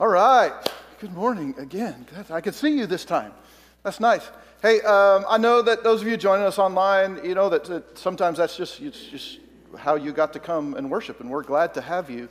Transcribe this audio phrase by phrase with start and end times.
[0.00, 0.50] All right.
[0.98, 2.06] Good morning again.
[2.30, 3.34] I can see you this time.
[3.82, 4.30] That's nice.
[4.62, 7.98] Hey, um, I know that those of you joining us online, you know that, that
[7.98, 9.40] sometimes that's just, just
[9.76, 12.30] how you got to come and worship, and we're glad to have you.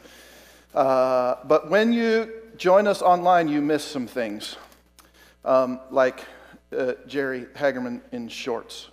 [0.73, 4.55] Uh, but when you join us online, you miss some things,
[5.45, 6.25] um, like
[6.75, 8.89] uh, Jerry Hagerman in shorts.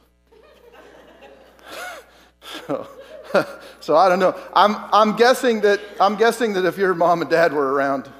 [2.66, 2.86] so,
[3.80, 4.38] so I don't know.
[4.52, 8.10] I'm, I'm, guessing that, I'm guessing that if your mom and dad were around,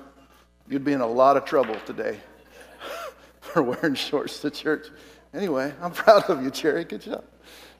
[0.69, 2.19] you'd be in a lot of trouble today
[3.41, 4.89] for wearing shorts to church.
[5.35, 6.85] Anyway, I'm proud of you, Jerry.
[6.85, 7.25] Good job.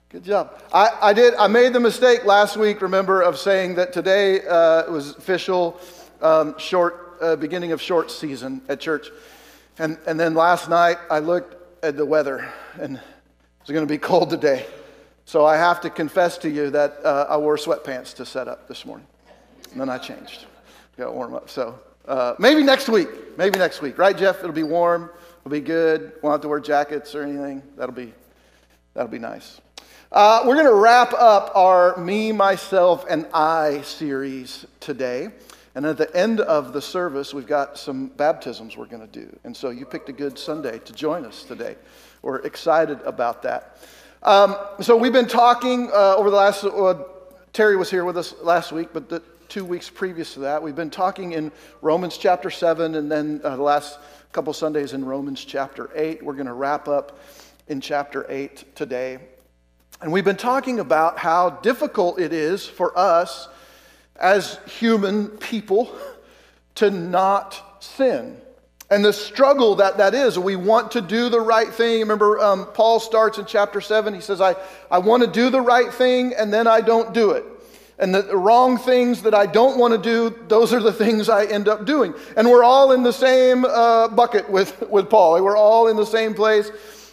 [0.09, 0.61] Good job.
[0.73, 1.35] I, I did.
[1.35, 2.81] I made the mistake last week.
[2.81, 5.81] Remember of saying that today uh, was official
[6.23, 9.09] um, short uh, beginning of short season at church,
[9.79, 12.49] and and then last night I looked at the weather
[12.81, 13.01] and
[13.61, 14.65] it's going to be cold today.
[15.25, 18.69] So I have to confess to you that uh, I wore sweatpants to set up
[18.69, 19.09] this morning.
[19.73, 20.47] And then I changed.
[20.97, 21.51] Got warm up.
[21.51, 23.09] So uh, maybe next week.
[23.37, 23.99] Maybe next week.
[23.99, 24.39] Right, Jeff?
[24.39, 25.11] It'll be warm.
[25.41, 26.13] It'll be good.
[26.23, 27.63] Won't have to wear jackets or anything.
[27.77, 28.13] That'll be,
[28.95, 29.61] that'll be nice.
[30.13, 35.29] Uh, we're going to wrap up our Me, Myself, and I series today.
[35.75, 39.37] And at the end of the service, we've got some baptisms we're going to do.
[39.45, 41.77] And so you picked a good Sunday to join us today.
[42.23, 43.77] We're excited about that.
[44.23, 47.05] Um, so we've been talking uh, over the last, uh,
[47.53, 49.23] Terry was here with us last week, but the
[49.57, 53.57] two weeks previous to that, we've been talking in Romans chapter 7 and then uh,
[53.57, 53.99] the last
[54.31, 56.23] couple Sundays in Romans chapter 8.
[56.23, 57.19] We're going to wrap up
[57.67, 59.19] in chapter 8 today.
[60.03, 63.49] And we've been talking about how difficult it is for us
[64.17, 65.97] as human people
[66.75, 68.39] to not sin
[68.91, 70.39] and the struggle that that is.
[70.39, 72.01] We want to do the right thing.
[72.01, 74.13] Remember, um, Paul starts in chapter 7.
[74.13, 74.55] He says, I,
[74.91, 77.45] I want to do the right thing, and then I don't do it.
[77.99, 81.47] And the, wrong things that I don't want to do, those are the things I
[81.47, 82.15] end up doing.
[82.37, 85.43] And we're all in the same uh, bucket with, with Paul.
[85.43, 86.71] We're all in the same place.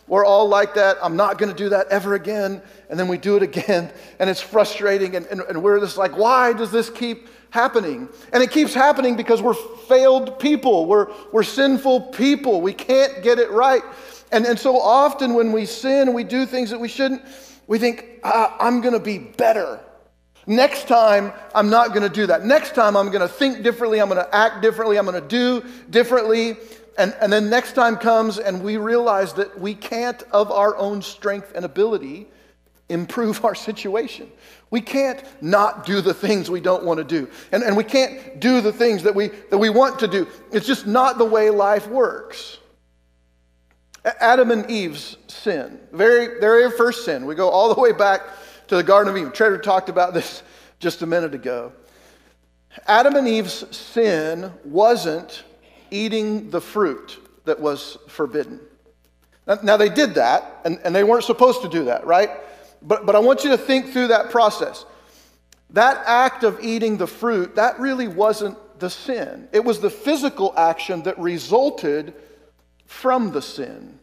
[0.08, 0.98] We're all like that.
[1.02, 2.61] I'm not going to do that ever again.
[2.89, 5.16] And then we do it again, and it's frustrating.
[5.16, 8.10] And, and, and we're just like, why does this keep happening.
[8.33, 12.61] And it keeps happening because we're failed people, we're, we're sinful people.
[12.61, 13.83] We can't get it right.
[14.32, 17.22] And, and so often when we sin, we do things that we shouldn't,
[17.67, 19.80] we think, ah, I'm going to be better.
[20.45, 22.45] Next time, I'm not going to do that.
[22.45, 24.02] Next time, I'm going to think differently.
[24.02, 24.98] I'm going to act differently.
[24.98, 26.58] I'm going to do differently.
[26.98, 31.02] And, and then next time comes, and we realize that we can't, of our own
[31.02, 32.27] strength and ability,
[32.89, 34.30] improve our situation.
[34.70, 37.30] We can't not do the things we don't want to do.
[37.52, 40.27] And, and we can't do the things that we, that we want to do.
[40.52, 42.60] It's just not the way life works.
[44.20, 48.21] Adam and Eve's sin, very, very first sin, we go all the way back
[48.73, 49.32] to the Garden of Eden.
[49.32, 50.42] Treasure talked about this
[50.80, 51.72] just a minute ago.
[52.88, 55.44] Adam and Eve's sin wasn't
[55.92, 58.60] eating the fruit that was forbidden.
[59.45, 62.32] Now, now they did that, and, and they weren't supposed to do that, right?
[62.82, 64.86] But, but I want you to think through that process.
[65.70, 69.50] That act of eating the fruit, that really wasn't the sin.
[69.52, 72.16] It was the physical action that resulted
[72.88, 74.00] from the sin.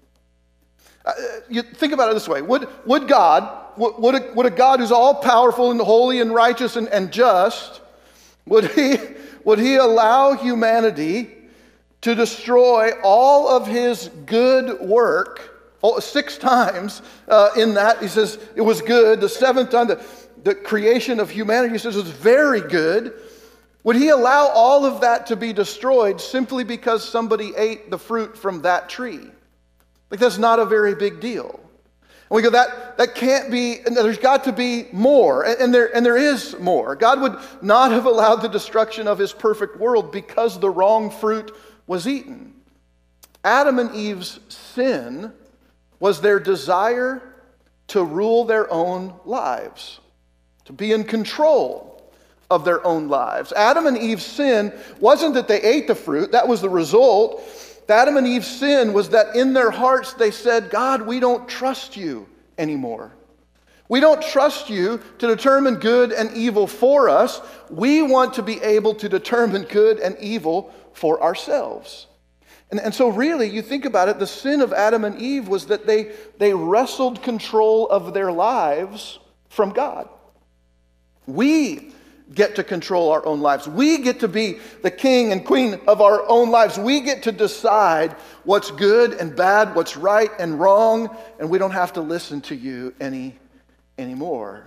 [1.05, 1.12] Uh,
[1.49, 4.93] you think about it this way Would, would God, would a, would a God who's
[4.93, 7.81] all powerful and holy and righteous and, and just,
[8.47, 8.97] would he,
[9.44, 11.31] would he allow humanity
[12.03, 15.50] to destroy all of his good work
[15.83, 19.21] Oh, six times uh, in that, he says it was good.
[19.21, 20.05] The seventh time, the,
[20.44, 23.15] the creation of humanity, he says was very good.
[23.84, 28.37] Would he allow all of that to be destroyed simply because somebody ate the fruit
[28.37, 29.31] from that tree?
[30.10, 31.60] Like, that's not a very big deal.
[32.31, 35.44] And we go, that, that can't be, there's got to be more.
[35.44, 36.94] And, and, there, and there is more.
[36.94, 41.54] God would not have allowed the destruction of his perfect world because the wrong fruit
[41.87, 42.54] was eaten.
[43.43, 45.32] Adam and Eve's sin
[45.98, 47.22] was their desire
[47.88, 49.98] to rule their own lives,
[50.65, 52.12] to be in control
[52.50, 53.53] of their own lives.
[53.53, 57.42] Adam and Eve's sin wasn't that they ate the fruit, that was the result.
[57.91, 61.97] Adam and Eve's sin was that in their hearts they said, God, we don't trust
[61.97, 62.28] you
[62.59, 63.13] anymore.
[63.89, 67.41] We don't trust you to determine good and evil for us.
[67.69, 72.07] We want to be able to determine good and evil for ourselves.
[72.71, 75.66] And, and so, really, you think about it, the sin of Adam and Eve was
[75.66, 80.09] that they, they wrestled control of their lives from God.
[81.27, 81.92] We
[82.34, 83.68] get to control our own lives.
[83.68, 86.78] We get to be the king and queen of our own lives.
[86.78, 88.12] We get to decide
[88.44, 92.54] what's good and bad, what's right and wrong, and we don't have to listen to
[92.54, 93.36] you any
[93.98, 94.66] anymore.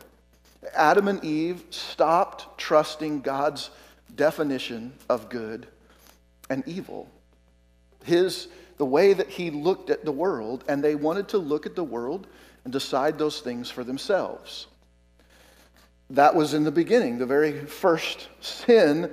[0.74, 3.69] Adam and Eve stopped trusting God's
[4.15, 5.68] definition of good
[6.50, 7.10] and evil.
[8.04, 11.75] His, the way that he looked at the world, and they wanted to look at
[11.75, 12.27] the world
[12.63, 14.68] and decide those things for themselves.
[16.13, 19.12] That was in the beginning, the very first sin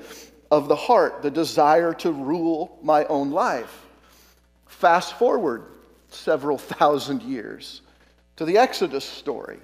[0.51, 3.87] of the heart, the desire to rule my own life.
[4.67, 5.65] Fast forward
[6.11, 7.81] several thousand years
[8.37, 9.59] to the Exodus story.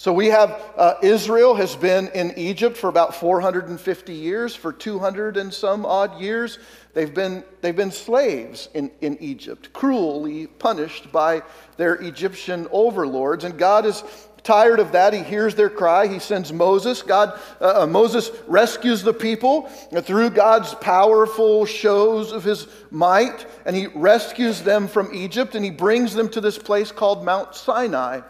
[0.00, 4.54] So we have uh, Israel has been in Egypt for about 450 years.
[4.54, 6.60] For 200 and some odd years,
[6.94, 11.42] they've been, they've been slaves in, in Egypt, cruelly punished by
[11.76, 13.42] their Egyptian overlords.
[13.42, 14.04] And God is
[14.42, 15.12] tired of that.
[15.12, 16.06] He hears their cry.
[16.06, 17.02] He sends Moses.
[17.02, 19.62] God, uh, uh Moses rescues the people
[20.02, 25.70] through God's powerful shows of his might, and he rescues them from Egypt, and he
[25.70, 28.20] brings them to this place called Mount Sinai.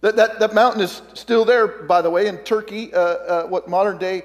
[0.00, 3.68] That, that, that mountain is still there, by the way, in Turkey, uh, uh, what
[3.68, 4.22] modern day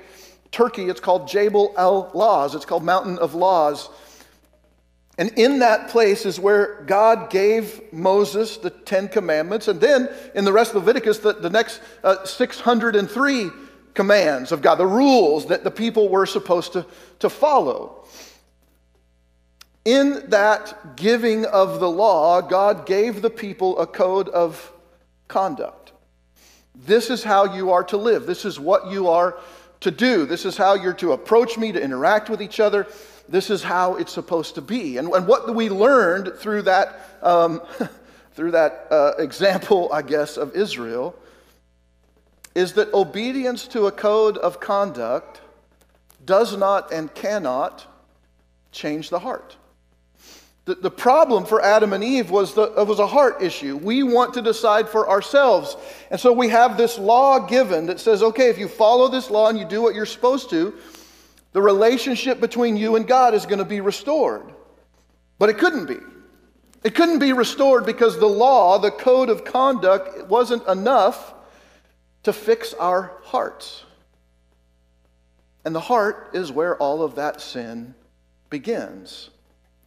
[0.53, 2.53] Turkey, it's called Jabal al Lawz.
[2.53, 3.89] It's called Mountain of Laws.
[5.23, 9.69] And in that place is where God gave Moses the Ten Commandments.
[9.69, 13.49] And then in the rest of Leviticus, the, the next uh, 603
[13.93, 16.85] commands of God, the rules that the people were supposed to,
[17.19, 18.03] to follow.
[19.85, 24.73] In that giving of the law, God gave the people a code of
[25.29, 25.93] conduct.
[26.75, 28.25] This is how you are to live.
[28.25, 29.37] This is what you are
[29.79, 30.25] to do.
[30.25, 32.87] This is how you're to approach me, to interact with each other.
[33.29, 34.97] This is how it's supposed to be.
[34.97, 37.61] And, and what we learned through that, um,
[38.33, 41.15] through that uh, example, I guess, of Israel
[42.55, 45.41] is that obedience to a code of conduct
[46.25, 47.85] does not and cannot
[48.71, 49.55] change the heart.
[50.65, 53.75] The, the problem for Adam and Eve was, the, it was a heart issue.
[53.75, 55.75] We want to decide for ourselves.
[56.09, 59.49] And so we have this law given that says, okay, if you follow this law
[59.49, 60.73] and you do what you're supposed to,
[61.53, 64.51] the relationship between you and God is going to be restored.
[65.39, 65.97] But it couldn't be.
[66.83, 71.33] It couldn't be restored because the law, the code of conduct, wasn't enough
[72.23, 73.83] to fix our hearts.
[75.63, 77.93] And the heart is where all of that sin
[78.49, 79.29] begins.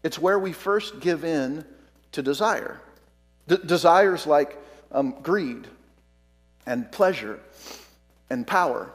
[0.03, 1.65] It's where we first give in
[2.13, 2.81] to desire.
[3.49, 4.59] D- desires like
[4.93, 5.67] um, greed
[6.67, 7.41] and pleasure
[8.31, 8.91] and power.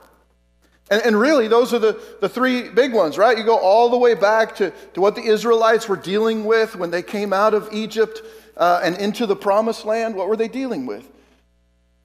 [0.92, 3.38] And, and really, those are the, the three big ones, right?
[3.38, 6.92] You go all the way back to, to what the Israelites were dealing with when
[6.92, 8.22] they came out of Egypt
[8.58, 10.14] uh, and into the promised land.
[10.14, 11.10] What were they dealing with?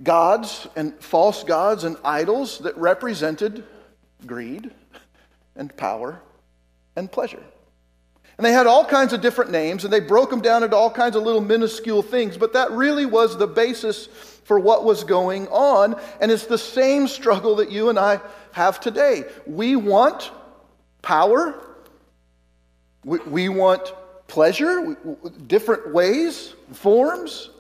[0.02, 3.64] Gods and false gods and idols that represented
[4.24, 4.70] greed
[5.56, 6.20] and power
[6.94, 7.42] and pleasure.
[8.38, 10.90] And they had all kinds of different names, and they broke them down into all
[10.90, 14.08] kinds of little minuscule things, but that really was the basis
[14.46, 16.00] for what was going on.
[16.20, 18.20] And it's the same struggle that you and I
[18.52, 19.24] have today.
[19.44, 20.30] We want
[21.02, 21.60] power,
[23.04, 23.92] we, we want
[24.28, 24.94] pleasure, we,
[25.48, 27.50] different ways, forms,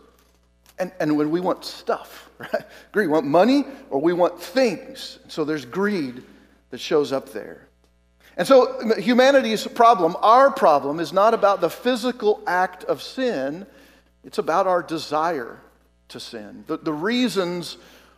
[0.78, 2.62] and, and when we want stuff, right?
[2.92, 5.18] Greed, we want money or we want things.
[5.26, 6.22] So there's greed
[6.70, 7.66] that shows up there.
[8.36, 13.66] And so, humanity's problem, our problem, is not about the physical act of sin,
[14.22, 15.58] it's about our desire
[16.08, 17.76] to sin, the, the reasons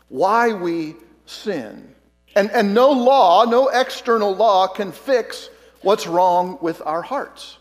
[0.08, 0.96] why we
[1.26, 1.94] sin.
[2.36, 5.50] And, and no law, no external law can fix
[5.82, 7.58] what's wrong with our hearts.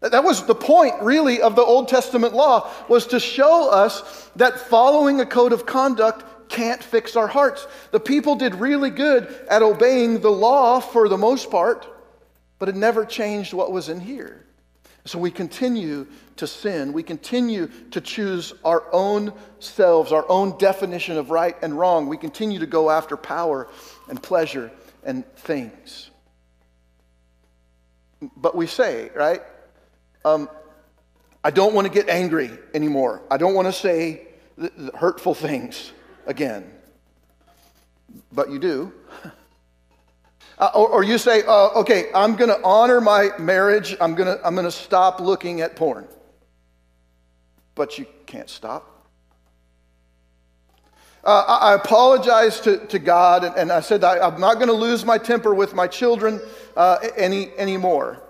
[0.00, 4.58] That was the point, really, of the Old Testament law, was to show us that
[4.58, 7.66] following a code of conduct can't fix our hearts.
[7.92, 11.86] The people did really good at obeying the law for the most part,
[12.58, 14.44] but it never changed what was in here.
[15.04, 16.92] So we continue to sin.
[16.92, 22.08] We continue to choose our own selves, our own definition of right and wrong.
[22.08, 23.68] We continue to go after power
[24.08, 24.70] and pleasure
[25.04, 26.10] and things.
[28.36, 29.42] But we say, right?
[30.24, 30.48] Um,
[31.44, 33.22] I don't want to get angry anymore.
[33.30, 34.28] I don't want to say
[34.94, 35.92] hurtful things
[36.26, 36.70] again.
[38.32, 38.92] But you do.
[40.58, 43.96] Uh, or, or, you say, uh, okay, I'm going to honor my marriage.
[44.00, 46.06] I'm going to I'm going to stop looking at porn.
[47.74, 48.88] But you can't stop.
[51.24, 54.66] Uh, I, I apologize to, to God, and, and I said I, am not going
[54.66, 56.40] to lose my temper with my children
[56.76, 58.20] uh, any anymore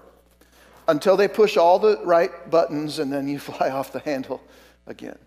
[0.88, 4.42] until they push all the right buttons, and then you fly off the handle
[4.86, 5.18] again.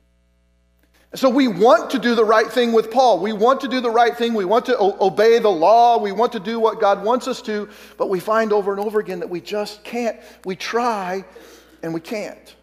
[1.15, 3.19] So we want to do the right thing with Paul.
[3.19, 4.33] We want to do the right thing.
[4.33, 5.97] We want to o- obey the law.
[5.97, 8.99] We want to do what God wants us to, but we find over and over
[8.99, 10.19] again that we just can't.
[10.43, 11.23] We try
[11.81, 12.55] and we can't.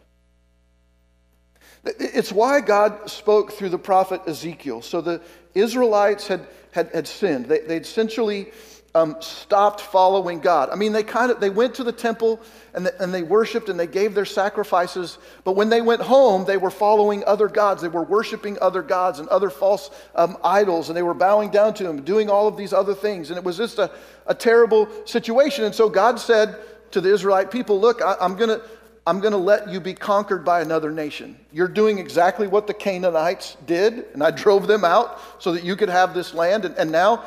[1.85, 4.83] It's why God spoke through the prophet Ezekiel.
[4.83, 5.21] So the
[5.55, 7.47] Israelites had, had, had sinned.
[7.47, 8.53] They, they'd essentially
[8.95, 10.69] um, stopped following God.
[10.71, 12.41] I mean, they kind of they went to the temple
[12.75, 16.45] and, the, and they worshipped and they gave their sacrifices, but when they went home,
[16.45, 17.81] they were following other gods.
[17.81, 21.73] They were worshiping other gods and other false um, idols, and they were bowing down
[21.75, 23.31] to them, doing all of these other things.
[23.31, 23.91] And it was just a,
[24.27, 25.65] a terrible situation.
[25.65, 26.57] And so God said
[26.91, 28.61] to the Israelite people, "Look, I, I'm gonna."
[29.07, 31.37] I'm going to let you be conquered by another nation.
[31.53, 35.75] You're doing exactly what the Canaanites did, and I drove them out so that you
[35.75, 36.65] could have this land.
[36.65, 37.25] And, and now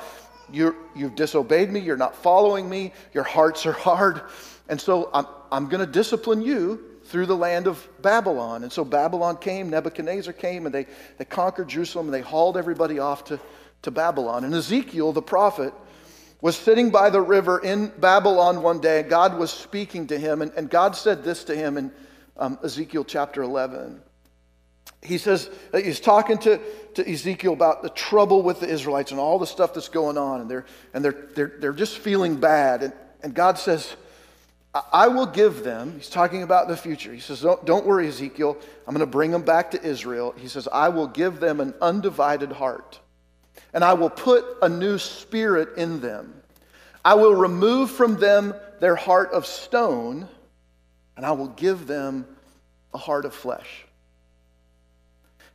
[0.53, 4.21] you have disobeyed me, you're not following me, your hearts are hard.
[4.69, 8.63] And so I'm, I'm going to discipline you through the land of Babylon.
[8.63, 12.99] And so Babylon came, Nebuchadnezzar came, and they, they conquered Jerusalem, and they hauled everybody
[12.99, 13.39] off to,
[13.81, 14.43] to Babylon.
[14.43, 15.73] And Ezekiel, the prophet,
[16.41, 20.41] was sitting by the river in Babylon one day, and God was speaking to him.
[20.41, 21.91] And, and God said this to him in
[22.37, 24.01] um, Ezekiel chapter 11
[25.05, 26.59] he says he's talking to,
[26.95, 30.41] to Ezekiel about the trouble with the Israelites and all the stuff that's going on,
[30.41, 32.83] and they're and they're they're, they're just feeling bad.
[32.83, 33.95] And, and God says,
[34.91, 37.13] I will give them, he's talking about the future.
[37.13, 40.33] He says, Don't, don't worry, Ezekiel, I'm going to bring them back to Israel.
[40.37, 42.99] He says, I will give them an undivided heart,
[43.73, 46.33] and I will put a new spirit in them.
[47.03, 50.27] I will remove from them their heart of stone,
[51.17, 52.25] and I will give them
[52.93, 53.85] a heart of flesh.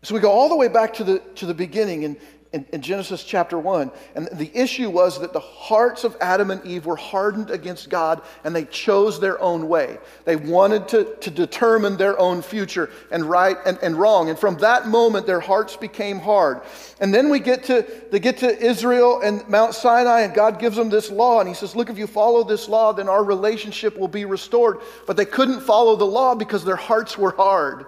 [0.03, 2.17] So we go all the way back to the, to the beginning in,
[2.53, 3.93] in, in, Genesis chapter 1.
[4.17, 8.23] And the issue was that the hearts of Adam and Eve were hardened against God
[8.43, 9.99] and they chose their own way.
[10.25, 14.31] They wanted to, to determine their own future and right and, and wrong.
[14.31, 16.63] And from that moment, their hearts became hard.
[17.01, 20.77] And then we get to, they get to Israel and Mount Sinai, and God gives
[20.77, 21.39] them this law.
[21.39, 24.79] And He says, Look, if you follow this law, then our relationship will be restored.
[25.07, 27.87] But they couldn't follow the law because their hearts were hard.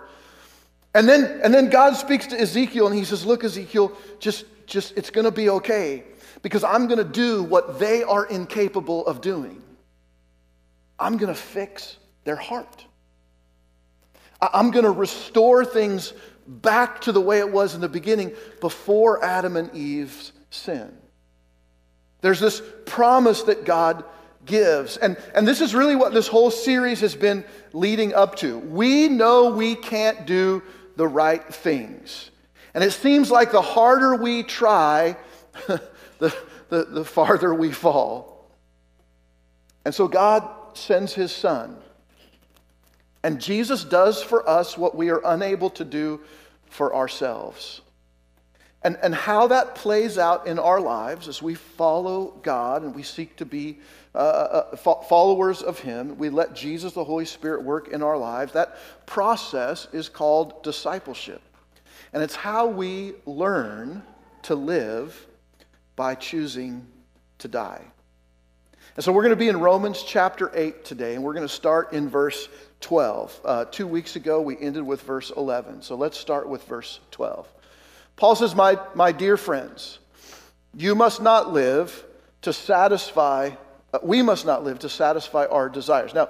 [0.94, 4.96] And then, and then God speaks to Ezekiel and he says, Look, Ezekiel, just, just
[4.96, 6.04] it's going to be okay
[6.42, 9.62] because I'm going to do what they are incapable of doing.
[10.98, 12.84] I'm going to fix their heart.
[14.40, 16.12] I'm going to restore things
[16.46, 20.92] back to the way it was in the beginning before Adam and Eve's sin.
[22.20, 24.04] There's this promise that God
[24.44, 24.96] gives.
[24.96, 28.58] And, and this is really what this whole series has been leading up to.
[28.58, 30.62] We know we can't do
[30.96, 32.30] the right things.
[32.74, 35.16] And it seems like the harder we try,
[35.66, 36.34] the,
[36.68, 38.50] the, the farther we fall.
[39.84, 41.76] And so God sends his son.
[43.22, 46.20] And Jesus does for us what we are unable to do
[46.66, 47.82] for ourselves.
[48.82, 53.04] And, and how that plays out in our lives as we follow God and we
[53.04, 53.78] seek to be
[54.14, 58.16] uh, uh, uh followers of Him, we let Jesus, the Holy Spirit, work in our
[58.16, 58.52] lives.
[58.52, 58.76] That
[59.06, 61.40] process is called discipleship.
[62.12, 64.02] And it's how we learn
[64.42, 65.26] to live
[65.96, 66.86] by choosing
[67.38, 67.82] to die.
[68.94, 71.52] And so we're going to be in Romans chapter 8 today, and we're going to
[71.52, 72.48] start in verse
[72.80, 73.40] 12.
[73.44, 75.80] Uh, two weeks ago, we ended with verse 11.
[75.80, 77.48] So let's start with verse 12.
[78.16, 79.98] Paul says, My, my dear friends,
[80.76, 82.04] you must not live
[82.42, 83.50] to satisfy,
[83.92, 86.14] Uh, we must not live to satisfy our desires.
[86.14, 86.28] Now,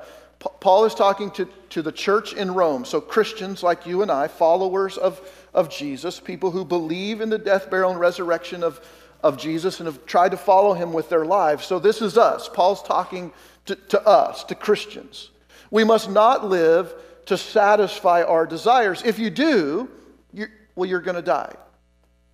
[0.60, 4.26] Paul is talking to, to the church in Rome, so Christians like you and I,
[4.26, 5.20] followers of,
[5.54, 8.80] of Jesus, people who believe in the death, burial, and resurrection of,
[9.22, 11.64] of Jesus and have tried to follow him with their lives.
[11.64, 12.48] So this is us.
[12.48, 13.32] Paul's talking
[13.66, 15.30] to, to us, to Christians.
[15.70, 16.92] We must not live
[17.26, 19.02] to satisfy our desires.
[19.04, 19.88] If you do,
[20.32, 21.54] you, well, you're going to die.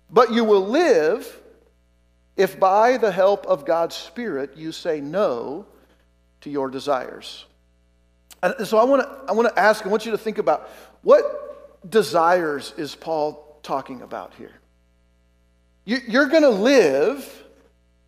[0.09, 1.39] But you will live
[2.39, 5.65] if by the help of God's Spirit you say no
[6.41, 7.45] to your desires.
[8.41, 10.69] And so I want to I want to ask, I want you to think about
[11.03, 14.53] what desires is Paul talking about here?
[15.83, 17.43] You, you're going to live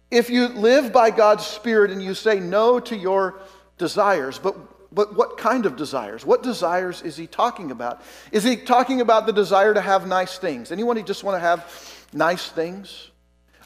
[0.10, 3.42] if you live by God's Spirit and you say no to your
[3.78, 4.40] desires.
[4.40, 4.56] But
[4.94, 6.26] but what kind of desires?
[6.26, 8.02] What desires is he talking about?
[8.32, 10.72] Is he talking about the desire to have nice things?
[10.72, 11.66] Anyone who just want to have
[12.14, 13.11] nice things?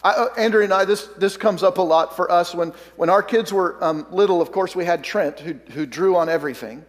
[0.05, 2.53] I, uh, Andrew and I, this, this comes up a lot for us.
[2.53, 6.15] When, when our kids were um, little, of course, we had Trent who, who drew
[6.15, 6.85] on everything.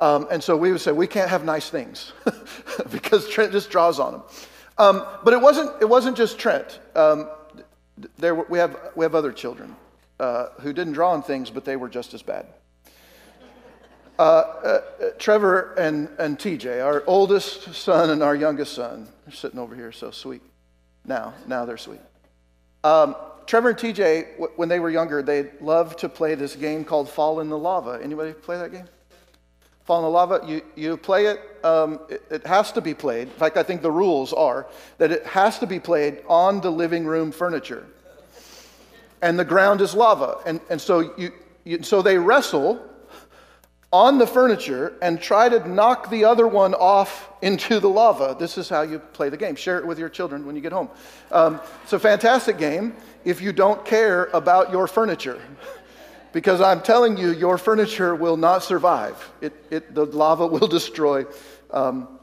[0.00, 2.14] Um, and so we would say, we can't have nice things
[2.90, 4.22] because Trent just draws on them.
[4.78, 6.80] Um, but it wasn't, it wasn't just Trent.
[6.94, 7.28] Um,
[8.16, 9.76] there, we, have, we have other children
[10.18, 12.46] uh, who didn't draw on things, but they were just as bad.
[14.18, 14.80] Uh, uh,
[15.18, 19.92] Trevor and, and TJ, our oldest son and our youngest son, are sitting over here,
[19.92, 20.40] so sweet.
[21.04, 22.00] Now, now they're sweet.
[22.84, 23.16] Um,
[23.46, 27.08] Trevor and TJ, w- when they were younger, they loved to play this game called
[27.08, 27.98] Fall in the Lava.
[28.02, 28.84] Anybody play that game?
[29.84, 33.28] Fall in the Lava, you, you play it, um, it, it has to be played.
[33.28, 34.66] In fact, I think the rules are
[34.98, 37.86] that it has to be played on the living room furniture.
[39.22, 40.38] and the ground is lava.
[40.44, 41.32] And, and so, you,
[41.64, 42.84] you, so they wrestle
[43.92, 48.36] on the furniture and try to knock the other one off into the lava.
[48.38, 49.54] This is how you play the game.
[49.54, 50.90] Share it with your children when you get home.
[51.32, 55.40] Um, it's a fantastic game if you don't care about your furniture.
[56.32, 59.16] because I'm telling you, your furniture will not survive.
[59.40, 61.24] It, it, the lava will destroy
[61.70, 62.18] um,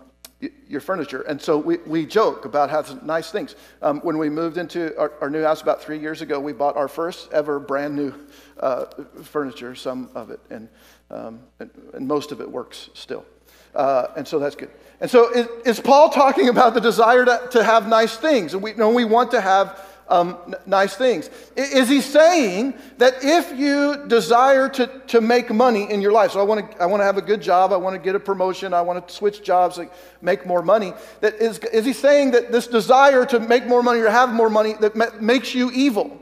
[0.68, 1.22] your furniture.
[1.22, 3.56] And so we, we joke about how nice things.
[3.82, 6.76] Um, when we moved into our, our, new house about three years ago, we bought
[6.76, 8.14] our first ever brand new
[8.60, 8.86] uh,
[9.24, 10.40] furniture, some of it.
[10.50, 10.70] And
[11.10, 13.26] um, and, and, most of it works still.
[13.74, 14.72] Uh, and so that's good.
[15.02, 18.54] And so is, is, Paul talking about the desire to, to have nice things?
[18.54, 21.30] And we, know, we want to have um, n- nice things.
[21.56, 26.40] Is he saying that if you desire to, to make money in your life, so
[26.40, 28.20] I want to I want to have a good job, I want to get a
[28.20, 32.32] promotion, I want to switch jobs, like make more money, that is, is he saying
[32.32, 35.72] that this desire to make more money or have more money that ma- makes you
[35.72, 36.20] evil?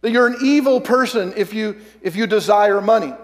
[0.00, 3.14] That you're an evil person if you, if you desire money?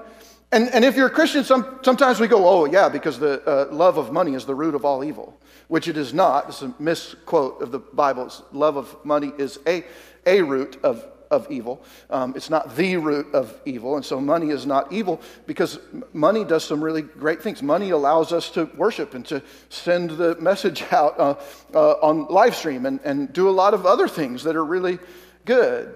[0.52, 3.72] And, and if you're a Christian, some, sometimes we go, oh, yeah, because the uh,
[3.72, 5.38] love of money is the root of all evil,
[5.68, 6.48] which it is not.
[6.48, 8.26] It's a misquote of the Bible.
[8.26, 9.84] It's, love of money is a,
[10.26, 11.84] a root of, of evil.
[12.10, 13.94] Um, it's not the root of evil.
[13.94, 15.78] And so money is not evil because
[16.12, 17.62] money does some really great things.
[17.62, 21.36] Money allows us to worship and to send the message out uh,
[21.74, 24.98] uh, on live stream and, and do a lot of other things that are really
[25.44, 25.94] good.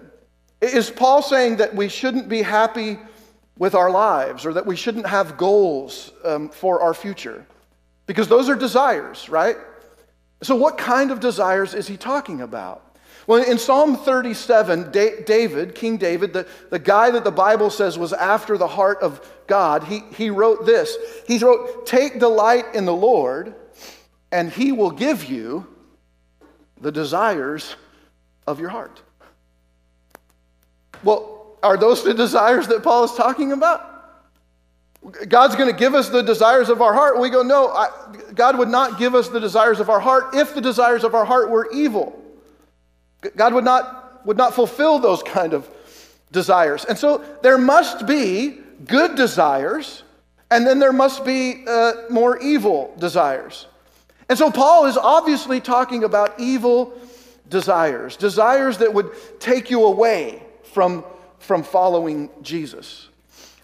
[0.61, 2.99] Is Paul saying that we shouldn't be happy?
[3.59, 7.47] With our lives or that we shouldn't have goals um, for our future.
[8.07, 9.57] Because those are desires, right?
[10.43, 12.85] So, what kind of desires is he talking about?
[13.27, 18.13] Well, in Psalm 37, David, King David, the, the guy that the Bible says was
[18.13, 20.95] after the heart of God, he, he wrote this.
[21.27, 23.55] He wrote, Take delight in the Lord,
[24.31, 25.67] and he will give you
[26.83, 27.77] the desires
[28.47, 29.01] of your heart.
[31.03, 31.34] Well,
[31.65, 33.91] are those the desires that Paul is talking about?
[35.29, 37.21] God's going to give us the desires of our heart.
[37.21, 37.89] We go, no, I,
[38.35, 41.25] God would not give us the desires of our heart if the desires of our
[41.25, 42.23] heart were evil.
[43.37, 45.69] God would not, would not fulfill those kind of
[46.33, 46.85] desires.
[46.87, 50.03] And so there must be good desires,
[50.51, 53.67] and then there must be uh, more evil desires.
[54.29, 56.95] And so Paul is obviously talking about evil
[57.51, 61.05] desires, desires that would take you away from
[61.45, 63.09] from following Jesus.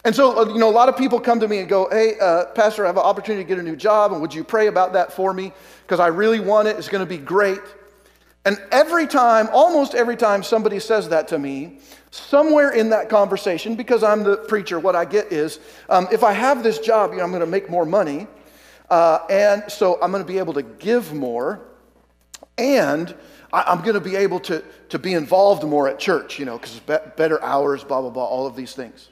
[0.03, 2.17] And so, uh, you know, a lot of people come to me and go, Hey,
[2.19, 4.67] uh, Pastor, I have an opportunity to get a new job, and would you pray
[4.67, 5.51] about that for me?
[5.83, 6.77] Because I really want it.
[6.77, 7.61] It's going to be great.
[8.45, 11.77] And every time, almost every time somebody says that to me,
[12.09, 16.33] somewhere in that conversation, because I'm the preacher, what I get is um, if I
[16.33, 18.27] have this job, you know, I'm going to make more money.
[18.89, 21.61] Uh, and so I'm going to be able to give more.
[22.57, 23.15] And
[23.53, 26.57] I, am going to be able to, to be involved more at church, you know,
[26.57, 29.09] because be, better hours, blah, blah, blah, all of these things.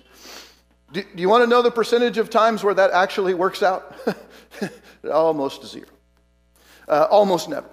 [0.91, 3.95] Do, do, you want to know the percentage of times where that actually works out?
[5.11, 5.87] almost zero.
[6.87, 7.69] Uh, almost never.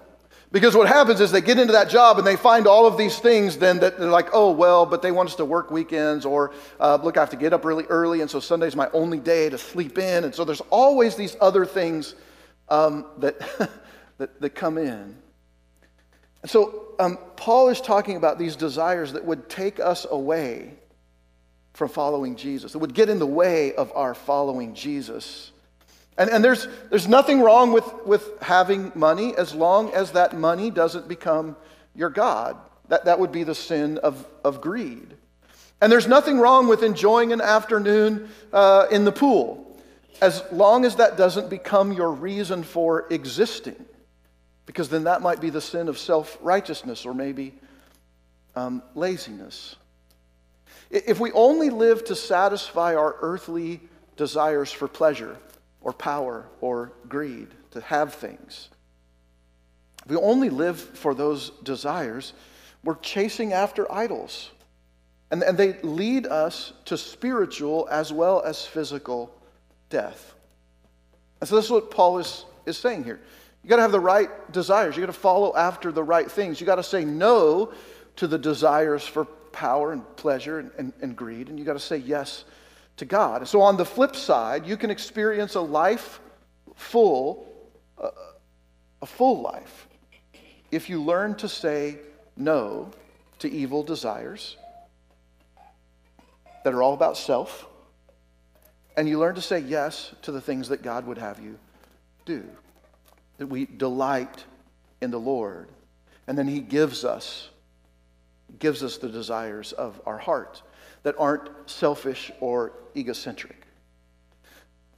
[0.53, 3.19] Because what happens is they get into that job and they find all of these
[3.19, 6.53] things, then that they're like, oh, well, but they want us to work weekends, or
[6.79, 9.51] uh, look, I have to get up really early, and so Sunday's my only day
[9.51, 10.25] to sleep in.
[10.25, 12.15] And so there's always these other things
[12.69, 13.39] um, that,
[14.19, 15.17] that, that come in.
[16.47, 20.75] And so um, Paul is talking about these desires that would take us away
[21.73, 25.51] from following Jesus, that would get in the way of our following Jesus.
[26.17, 30.71] And, and there's, there's nothing wrong with, with having money as long as that money
[30.71, 31.57] doesn't become
[31.97, 32.57] your God.
[32.91, 35.15] That, that would be the sin of, of greed.
[35.81, 39.77] And there's nothing wrong with enjoying an afternoon uh, in the pool
[40.23, 43.86] as long as that doesn't become your reason for existing
[44.67, 47.55] because then that might be the sin of self righteousness or maybe
[48.55, 49.77] um, laziness.
[50.91, 53.81] If we only live to satisfy our earthly
[54.17, 55.37] desires for pleasure
[55.81, 58.69] or power or greed, to have things,
[60.05, 62.33] if we only live for those desires,
[62.85, 64.51] we're chasing after idols.
[65.31, 69.35] And, and they lead us to spiritual as well as physical
[69.91, 70.35] death.
[71.41, 73.21] And so this is what Paul is, is saying here.
[73.67, 74.95] You got to have the right desires.
[74.95, 76.61] You got to follow after the right things.
[76.61, 77.73] You got to say no
[78.15, 81.81] to the desires for power and pleasure and, and, and greed, and you got to
[81.81, 82.45] say yes
[82.99, 83.39] to God.
[83.41, 86.21] And So, on the flip side, you can experience a life
[86.77, 87.45] full,
[88.01, 88.11] uh,
[89.03, 89.89] a full life,
[90.71, 91.99] if you learn to say
[92.37, 92.93] no
[93.41, 94.57] to evil desires
[96.63, 97.67] that are all about self,
[98.97, 101.59] and you learn to say yes to the things that God would have you
[102.27, 102.49] do
[103.39, 104.45] that we delight
[105.01, 105.69] in the Lord.
[106.27, 107.51] And then He gives us
[108.59, 110.63] gives us the desires of our heart
[111.03, 113.67] that aren't selfish or egocentric.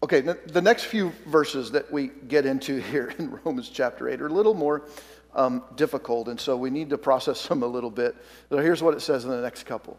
[0.03, 4.29] Okay, the next few verses that we get into here in Romans chapter 8 are
[4.29, 4.85] a little more
[5.35, 8.17] um, difficult, and so we need to process them a little bit.
[8.49, 9.99] So here's what it says in the next couple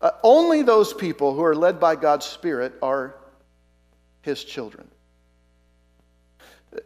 [0.00, 3.14] uh, Only those people who are led by God's Spirit are
[4.22, 4.88] his children.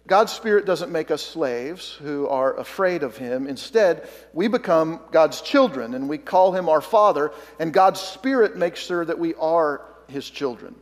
[0.06, 3.46] God's Spirit doesn't make us slaves who are afraid of Him.
[3.46, 8.80] Instead, we become God's children and we call Him our Father, and God's Spirit makes
[8.80, 10.74] sure that we are His children.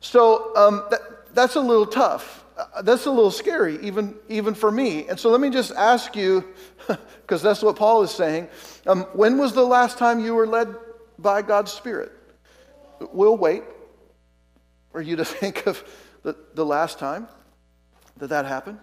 [0.00, 2.44] So um, that, that's a little tough.
[2.56, 5.08] Uh, that's a little scary, even, even for me.
[5.08, 6.44] And so let me just ask you,
[7.22, 8.48] because that's what Paul is saying.
[8.86, 10.74] Um, when was the last time you were led
[11.18, 12.12] by God's Spirit?
[13.12, 13.64] We'll wait
[14.92, 15.84] for you to think of
[16.22, 17.28] the, the last time
[18.18, 18.78] that that happened.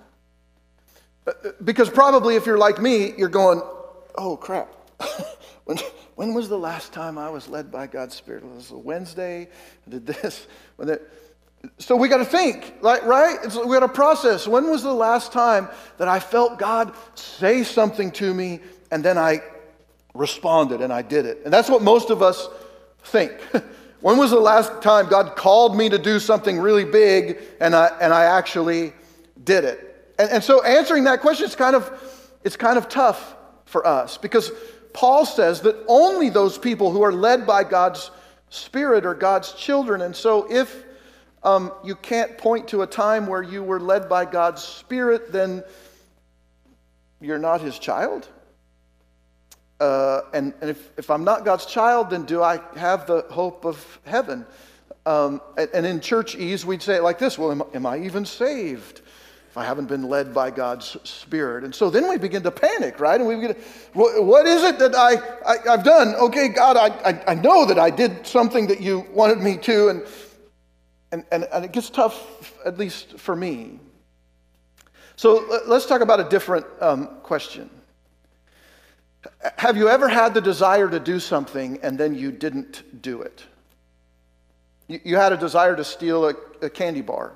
[1.64, 3.62] Because probably if you're like me, you're going,
[4.16, 4.74] oh crap.
[5.66, 5.78] when,
[6.16, 8.44] when was the last time I was led by God's Spirit?
[8.46, 9.48] Was it Wednesday?
[9.88, 10.48] I did this?
[11.78, 13.38] So we got to think, right?
[13.44, 14.48] It's, we got to process.
[14.48, 19.18] When was the last time that I felt God say something to me and then
[19.18, 19.42] I
[20.16, 21.42] responded and I did it?
[21.46, 22.50] And that's what most of us
[23.04, 23.32] think.
[24.02, 27.96] when was the last time God called me to do something really big and I,
[28.02, 28.94] and I actually
[29.44, 30.14] did it?
[30.18, 31.92] And, and so answering that question is kind of,
[32.44, 34.52] it's kind of tough for us because
[34.94, 38.12] Paul says that only those people who are led by God's
[38.50, 40.02] Spirit are God's children.
[40.02, 40.84] And so if
[41.44, 45.64] um, you can't point to a time where you were led by God's Spirit, then
[47.20, 48.28] you're not His child.
[49.80, 53.66] Uh, and, and if, if I'm not God's child, then do I have the hope
[53.66, 54.46] of heaven?
[55.08, 58.24] Um, and, and, in churchese, we'd say it like this Well, am, am I even
[58.26, 59.01] saved?
[59.52, 61.64] If I haven't been led by God's Spirit.
[61.64, 63.20] And so then we begin to panic, right?
[63.20, 63.62] And we begin to,
[64.24, 66.16] what is it that I, I, have done?
[66.16, 69.90] Okay, God, I, I, I, know that I did something that you wanted me to.
[69.90, 70.04] And
[71.12, 73.80] and, and, and it gets tough, at least for me.
[75.16, 77.70] So let's talk about a different um, question.
[79.58, 83.44] Have you ever had the desire to do something and then you didn't do it?
[84.88, 87.34] You, you had a desire to steal a, a candy bar.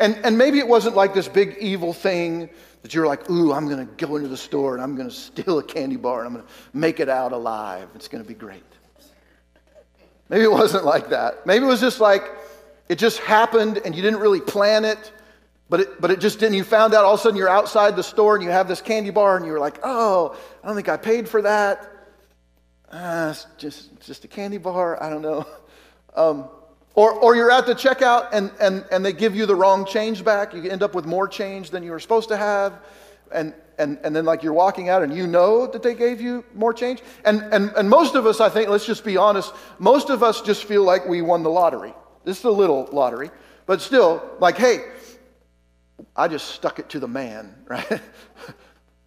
[0.00, 2.48] And, and maybe it wasn't like this big evil thing
[2.82, 5.14] that you're like, ooh, I'm going to go into the store and I'm going to
[5.14, 7.86] steal a candy bar and I'm going to make it out alive.
[7.94, 8.64] It's going to be great.
[10.30, 11.46] Maybe it wasn't like that.
[11.46, 12.24] Maybe it was just like,
[12.88, 15.12] it just happened and you didn't really plan it,
[15.68, 16.54] but it, but it just didn't.
[16.54, 18.80] You found out all of a sudden you're outside the store and you have this
[18.80, 20.34] candy bar and you were like, oh,
[20.64, 21.90] I don't think I paid for that.
[22.90, 25.00] Uh, it's just, just a candy bar.
[25.02, 25.46] I don't know.
[26.16, 26.48] Um,
[27.00, 30.22] or, or you're at the checkout and, and, and they give you the wrong change
[30.22, 30.52] back.
[30.52, 32.78] You end up with more change than you were supposed to have.
[33.32, 36.44] And, and, and then like you're walking out and you know that they gave you
[36.54, 37.00] more change.
[37.24, 40.42] And, and, and most of us, I think, let's just be honest, most of us
[40.42, 41.94] just feel like we won the lottery.
[42.24, 43.30] This is a little lottery,
[43.64, 44.84] but still, like, hey,
[46.14, 48.02] I just stuck it to the man, right?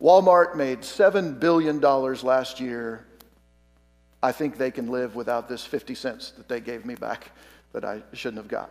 [0.01, 3.05] Walmart made $7 billion last year.
[4.23, 7.29] I think they can live without this 50 cents that they gave me back
[7.73, 8.69] that I shouldn't have got.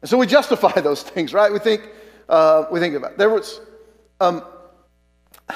[0.00, 1.52] And so we justify those things, right?
[1.52, 1.88] We think,
[2.28, 3.18] uh, we think about it.
[3.18, 3.60] There was,
[4.20, 4.44] um,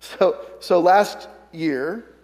[0.00, 2.16] so, so last year,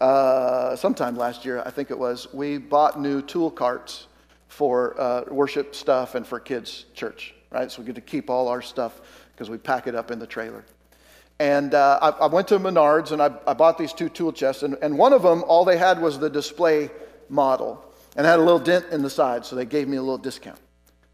[0.00, 4.06] uh, sometime last year, I think it was, we bought new tool carts
[4.48, 7.70] for uh, worship stuff and for kids' church, right?
[7.70, 9.00] So we get to keep all our stuff
[9.32, 10.64] because we pack it up in the trailer.
[11.38, 14.62] And uh, I, I, went to Menards and I, I, bought these two tool chests,
[14.62, 16.90] and, and one of them, all they had was the display
[17.30, 17.82] model
[18.16, 20.58] and had a little dent in the side, so they gave me a little discount,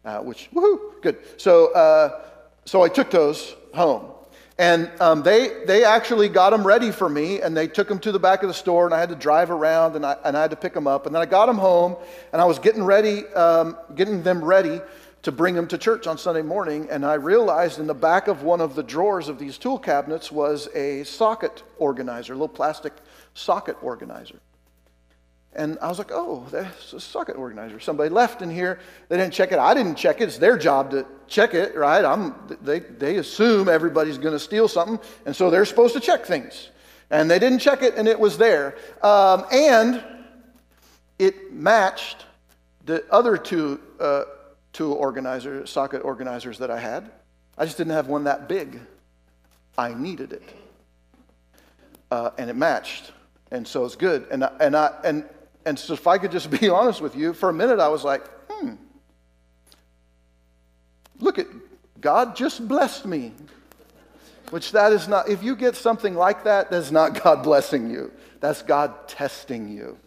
[0.05, 1.17] uh, which, woohoo, good.
[1.37, 2.21] So, uh,
[2.65, 4.11] so I took those home.
[4.59, 8.11] And um, they, they actually got them ready for me, and they took them to
[8.11, 10.41] the back of the store, and I had to drive around, and I, and I
[10.41, 11.05] had to pick them up.
[11.05, 11.95] And then I got them home,
[12.33, 14.81] and I was getting ready, um, getting them ready
[15.23, 18.43] to bring them to church on Sunday morning, and I realized in the back of
[18.43, 22.93] one of the drawers of these tool cabinets was a socket organizer, a little plastic
[23.33, 24.39] socket organizer.
[25.57, 27.79] And I was like, oh, that's a socket organizer.
[27.79, 28.79] Somebody left in here.
[29.09, 29.57] They didn't check it.
[29.57, 30.25] I didn't check it.
[30.25, 32.05] It's their job to check it, right?
[32.05, 36.25] I'm, they, they assume everybody's going to steal something, and so they're supposed to check
[36.25, 36.69] things.
[37.09, 38.75] And they didn't check it, and it was there.
[39.01, 40.03] Um, and
[41.17, 42.25] it matched
[42.85, 44.25] the other two uh,
[44.73, 44.95] tool
[45.65, 47.09] socket organizers that I had.
[47.57, 48.79] I just didn't have one that big.
[49.75, 50.43] I needed it.
[52.11, 53.11] Uh, and it matched.
[53.49, 54.27] And so it's good.
[54.29, 55.25] And and I, and
[55.67, 58.03] and so, if I could just be honest with you, for a minute I was
[58.05, 58.75] like, hmm,
[61.19, 61.47] look at
[61.99, 63.33] God just blessed me.
[64.49, 68.13] which that is not, if you get something like that, that's not God blessing you.
[68.39, 69.97] That's God testing you.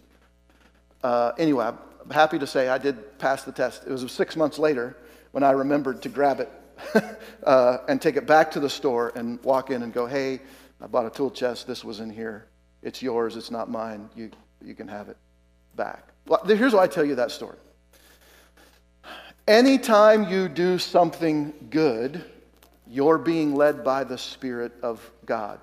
[1.05, 3.83] Uh, anyway, I'm happy to say I did pass the test.
[3.87, 4.97] It was six months later
[5.33, 6.51] when I remembered to grab it
[7.45, 10.41] uh, and take it back to the store and walk in and go, hey,
[10.81, 11.67] I bought a tool chest.
[11.67, 12.47] This was in here.
[12.83, 13.37] It's yours.
[13.37, 14.09] It's not mine.
[14.17, 14.31] You,
[14.65, 15.19] you can have it
[15.77, 16.05] back.
[16.47, 17.57] Here's why I tell you that story.
[19.49, 22.25] Anytime you do something good,
[22.87, 25.59] you're being led by the Spirit of God.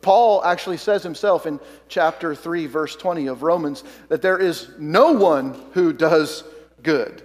[0.00, 5.12] Paul actually says himself in chapter 3, verse 20 of Romans, that there is no
[5.12, 6.42] one who does
[6.82, 7.22] good.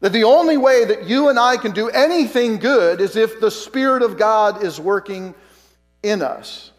[0.00, 3.50] That the only way that you and I can do anything good is if the
[3.50, 5.34] Spirit of God is working
[6.02, 6.70] in us.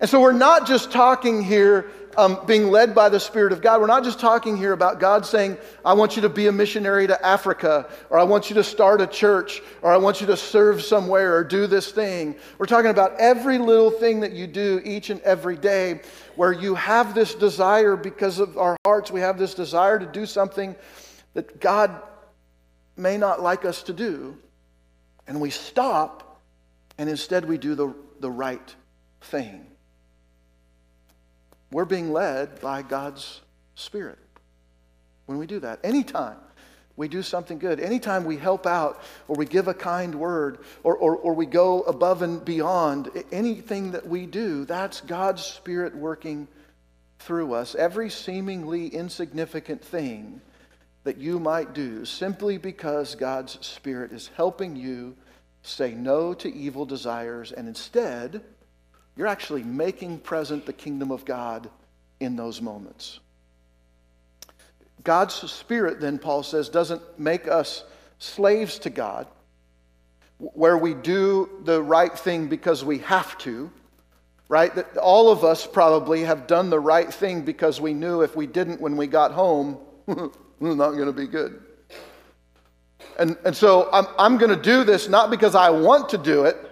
[0.00, 3.80] And so we're not just talking here um, being led by the Spirit of God.
[3.80, 7.06] We're not just talking here about God saying, I want you to be a missionary
[7.06, 10.36] to Africa, or I want you to start a church, or I want you to
[10.36, 12.34] serve somewhere, or do this thing.
[12.58, 16.00] We're talking about every little thing that you do each and every day
[16.34, 20.26] where you have this desire because of our hearts, we have this desire to do
[20.26, 20.74] something
[21.34, 22.02] that God
[22.96, 24.36] may not like us to do.
[25.28, 26.40] And we stop,
[26.98, 28.74] and instead we do the, the right
[29.20, 29.67] thing.
[31.70, 33.40] We're being led by God's
[33.74, 34.18] Spirit
[35.26, 35.80] when we do that.
[35.84, 36.36] Anytime
[36.96, 40.96] we do something good, anytime we help out or we give a kind word or,
[40.96, 46.48] or, or we go above and beyond, anything that we do, that's God's Spirit working
[47.18, 47.74] through us.
[47.74, 50.40] Every seemingly insignificant thing
[51.04, 55.16] that you might do simply because God's Spirit is helping you
[55.62, 58.42] say no to evil desires and instead
[59.18, 61.68] you're actually making present the kingdom of God
[62.20, 63.18] in those moments.
[65.02, 67.82] God's Spirit, then, Paul says, doesn't make us
[68.20, 69.26] slaves to God,
[70.38, 73.70] where we do the right thing because we have to,
[74.48, 74.72] right?
[74.76, 78.46] That all of us probably have done the right thing because we knew if we
[78.46, 81.60] didn't when we got home, it's not going to be good.
[83.18, 86.44] And, and so I'm, I'm going to do this not because I want to do
[86.44, 86.67] it,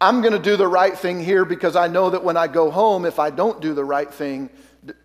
[0.00, 2.70] I'm going to do the right thing here because I know that when I go
[2.70, 4.50] home, if I don't do the right thing,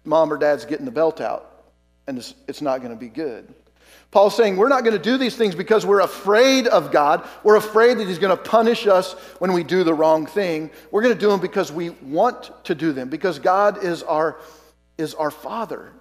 [0.04, 1.66] mom or dad's getting the belt out
[2.08, 3.54] and it's, it's not going to be good.
[4.12, 7.28] Paul's saying we're not going to do these things because we're afraid of God.
[7.44, 10.70] We're afraid that He's going to punish us when we do the wrong thing.
[10.92, 14.38] We're going to do them because we want to do them, because God is our,
[15.00, 15.92] is our Father.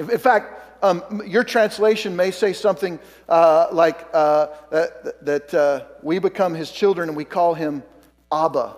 [0.00, 6.18] In fact, um, your translation may say something uh, like uh, that, that uh, we
[6.18, 7.82] become his children and we call him
[8.30, 8.76] Abba,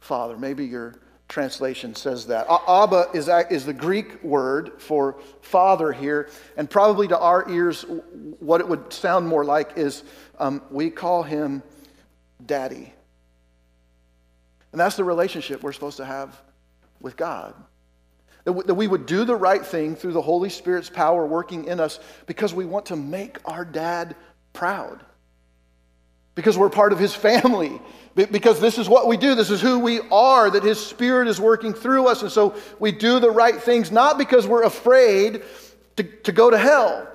[0.00, 0.38] Father.
[0.38, 0.94] Maybe your
[1.28, 2.46] translation says that.
[2.48, 7.84] Abba is, is the Greek word for father here, and probably to our ears,
[8.38, 10.02] what it would sound more like is
[10.38, 11.62] um, we call him
[12.44, 12.94] daddy.
[14.72, 16.40] And that's the relationship we're supposed to have
[16.98, 17.54] with God.
[18.52, 22.00] That we would do the right thing through the Holy Spirit's power working in us
[22.26, 24.16] because we want to make our dad
[24.52, 25.04] proud.
[26.34, 27.80] Because we're part of his family.
[28.14, 29.34] Because this is what we do.
[29.34, 32.22] This is who we are, that his spirit is working through us.
[32.22, 35.42] And so we do the right things, not because we're afraid
[35.96, 37.06] to, to go to hell.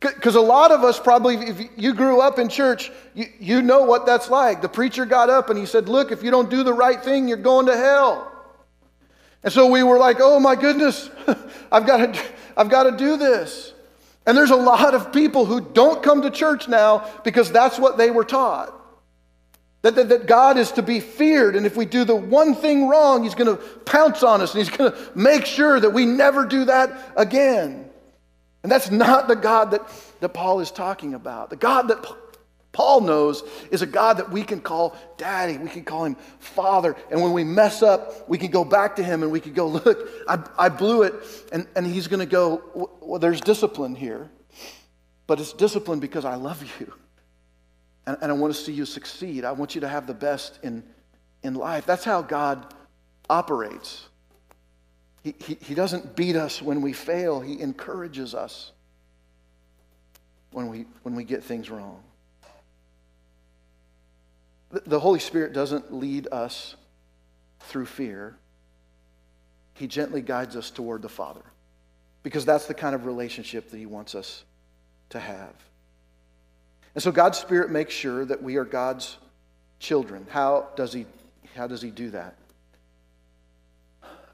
[0.00, 3.84] Because a lot of us probably, if you grew up in church, you, you know
[3.84, 4.60] what that's like.
[4.60, 7.26] The preacher got up and he said, Look, if you don't do the right thing,
[7.26, 8.30] you're going to hell.
[9.44, 11.10] And so we were like, oh my goodness,
[11.72, 12.24] I've got to,
[12.56, 13.72] I've got to do this.
[14.26, 17.98] And there's a lot of people who don't come to church now because that's what
[17.98, 18.72] they were taught.
[19.82, 22.88] That, that, that, God is to be feared, and if we do the one thing
[22.88, 26.06] wrong, He's going to pounce on us and He's going to make sure that we
[26.06, 27.90] never do that again.
[28.62, 29.82] And that's not the God that,
[30.20, 31.50] that Paul is talking about.
[31.50, 32.02] The God that
[32.74, 35.56] Paul knows is a God that we can call daddy.
[35.56, 36.96] We can call him father.
[37.10, 39.68] And when we mess up, we can go back to him and we can go,
[39.68, 41.14] look, I, I blew it.
[41.52, 44.28] And, and he's going to go, well, there's discipline here.
[45.26, 46.92] But it's discipline because I love you.
[48.06, 49.44] And, and I want to see you succeed.
[49.44, 50.82] I want you to have the best in,
[51.44, 51.86] in life.
[51.86, 52.74] That's how God
[53.30, 54.08] operates.
[55.22, 58.72] He, he, he doesn't beat us when we fail, He encourages us
[60.50, 62.02] when we, when we get things wrong.
[64.86, 66.74] The Holy Spirit doesn't lead us
[67.60, 68.36] through fear.
[69.74, 71.42] He gently guides us toward the Father
[72.22, 74.44] because that's the kind of relationship that He wants us
[75.10, 75.54] to have.
[76.94, 79.18] And so God's Spirit makes sure that we are God's
[79.78, 80.26] children.
[80.30, 81.06] How does He,
[81.54, 82.36] how does he do that?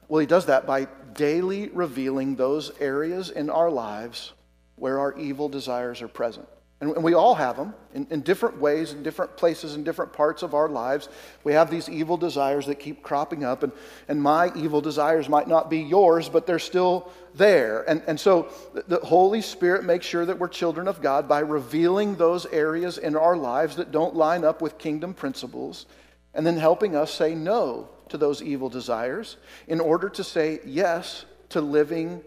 [0.07, 4.33] Well, He does that by daily revealing those areas in our lives
[4.75, 6.47] where our evil desires are present.
[6.81, 10.41] And, we all have them in, in different ways, in different places, in different parts
[10.41, 11.09] of our lives.
[11.43, 13.61] We have these evil desires that keep cropping up.
[13.61, 13.71] And,
[14.07, 17.87] and my evil desires might not be yours, but they're still there.
[17.87, 18.49] And, and so
[18.87, 23.15] the Holy Spirit makes sure that we're children of God by revealing those areas in
[23.15, 25.85] our lives that don't line up with kingdom principles
[26.33, 31.25] and then helping us say no to those evil desires in order to say yes
[31.49, 32.21] to living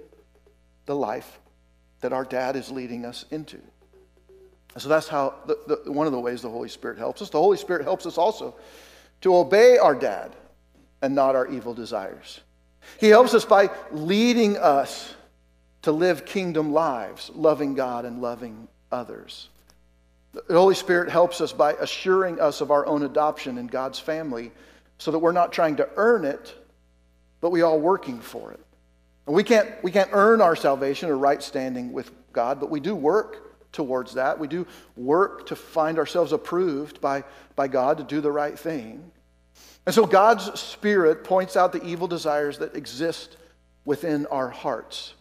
[0.86, 1.40] the life
[2.00, 3.58] that our dad is leading us into.
[4.76, 7.30] So that's how the, the, one of the ways the Holy Spirit helps us.
[7.30, 8.56] The Holy Spirit helps us also
[9.20, 10.34] to obey our dad
[11.00, 12.40] and not our evil desires.
[12.98, 15.14] He helps us by leading us
[15.82, 19.48] to live kingdom lives, loving God and loving others.
[20.32, 24.50] The Holy Spirit helps us by assuring us of our own adoption in God's family
[24.98, 26.54] so that we're not trying to earn it,
[27.40, 28.60] but we are working for it.
[29.26, 32.80] And we can't, we can't earn our salvation or right standing with God, but we
[32.80, 34.38] do work towards that.
[34.38, 37.24] We do work to find ourselves approved by,
[37.56, 39.10] by God to do the right thing.
[39.87, 43.37] And so God's Spirit points out the evil desires that exist
[43.84, 45.12] within our hearts.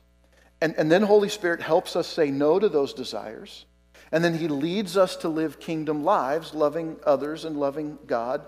[0.62, 3.66] And, and then Holy Spirit helps us say no to those desires.
[4.14, 8.46] And then He leads us to live kingdom lives, loving others and loving God.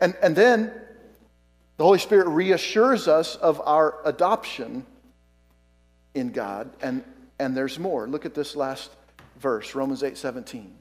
[0.00, 0.70] And, and then
[1.78, 4.86] the Holy Spirit reassures us of our adoption
[6.14, 6.70] in God.
[6.80, 7.02] And,
[7.40, 8.06] and there's more.
[8.06, 8.90] Look at this last
[9.42, 10.74] verse, Romans 8 17.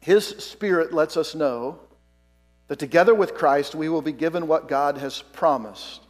[0.00, 1.78] His Spirit lets us know
[2.68, 6.02] that together with Christ we will be given what God has promised.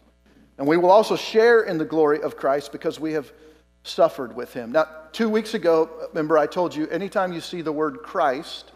[0.59, 3.31] And we will also share in the glory of Christ because we have
[3.85, 4.73] suffered with him.
[4.73, 8.73] Now, two weeks ago, remember I told you anytime you see the word Christ,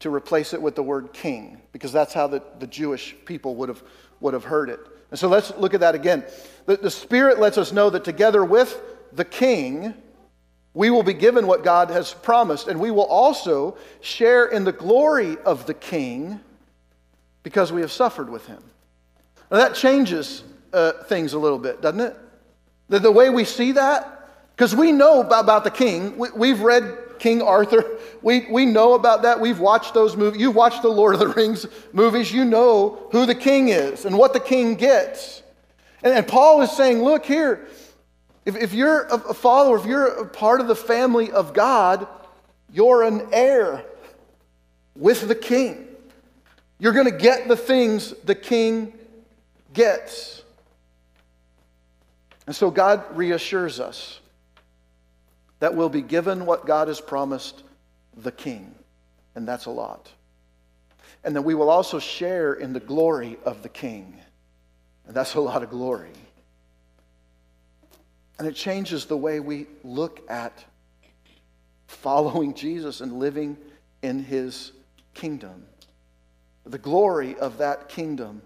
[0.00, 3.68] to replace it with the word king, because that's how the, the Jewish people would
[3.68, 3.82] have,
[4.20, 4.80] would have heard it.
[5.10, 6.24] And so let's look at that again.
[6.66, 8.80] The, the Spirit lets us know that together with
[9.12, 9.94] the king,
[10.74, 14.72] we will be given what God has promised, and we will also share in the
[14.72, 16.40] glory of the King
[17.44, 18.62] because we have suffered with him.
[19.50, 22.16] Now that changes uh, things a little bit, doesn't it?
[22.88, 26.18] The, the way we see that, because we know about, the king.
[26.18, 27.84] We, we've read King Arthur.
[28.22, 29.38] We, we know about that.
[29.38, 30.40] We've watched those movies.
[30.40, 32.32] You've watched the Lord of the Rings movies.
[32.32, 35.42] You know who the king is and what the king gets.
[36.02, 37.68] And, and Paul is saying, look here,
[38.44, 42.06] if, if you're a follower, if you're a part of the family of God,
[42.72, 43.84] you're an heir
[44.96, 45.88] with the king.
[46.78, 48.92] You're going to get the things the king
[49.72, 50.42] gets.
[52.46, 54.20] And so God reassures us
[55.60, 57.62] that we'll be given what God has promised
[58.16, 58.74] the king.
[59.34, 60.10] And that's a lot.
[61.24, 64.18] And that we will also share in the glory of the king.
[65.06, 66.12] And that's a lot of glory.
[68.38, 70.64] And it changes the way we look at
[71.86, 73.56] following Jesus and living
[74.02, 74.72] in his
[75.14, 75.64] kingdom.
[76.66, 78.42] The glory of that kingdom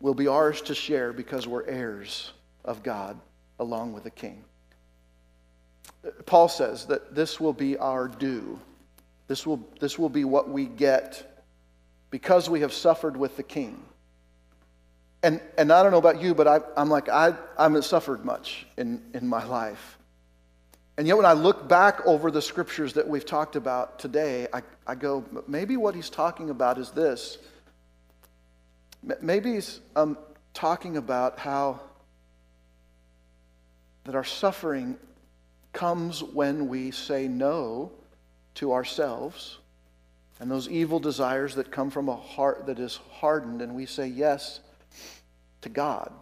[0.00, 2.32] will be ours to share because we're heirs
[2.64, 3.18] of God
[3.58, 4.44] along with the king.
[6.24, 8.58] Paul says that this will be our due.
[9.28, 11.44] This will, this will be what we get
[12.10, 13.82] because we have suffered with the king.
[15.26, 18.24] And, and I don't know about you, but I, I'm like, I, I haven't suffered
[18.24, 19.98] much in, in my life.
[20.96, 24.62] And yet, when I look back over the scriptures that we've talked about today, I,
[24.86, 27.38] I go, maybe what he's talking about is this.
[29.20, 30.16] Maybe he's um,
[30.54, 31.80] talking about how
[34.04, 34.96] that our suffering
[35.72, 37.90] comes when we say no
[38.54, 39.58] to ourselves
[40.38, 44.06] and those evil desires that come from a heart that is hardened, and we say
[44.06, 44.60] yes
[45.66, 46.12] to God.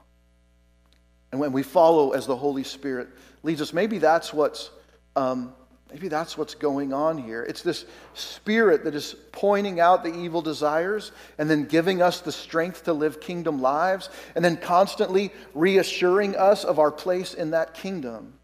[1.30, 3.08] And when we follow as the Holy Spirit
[3.42, 4.70] leads us, maybe that's what's
[5.16, 5.52] um,
[5.90, 7.42] maybe that's what's going on here.
[7.42, 12.32] It's this spirit that is pointing out the evil desires and then giving us the
[12.32, 17.74] strength to live kingdom lives, and then constantly reassuring us of our place in that
[17.74, 18.34] kingdom.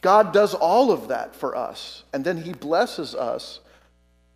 [0.00, 3.60] God does all of that for us, and then He blesses us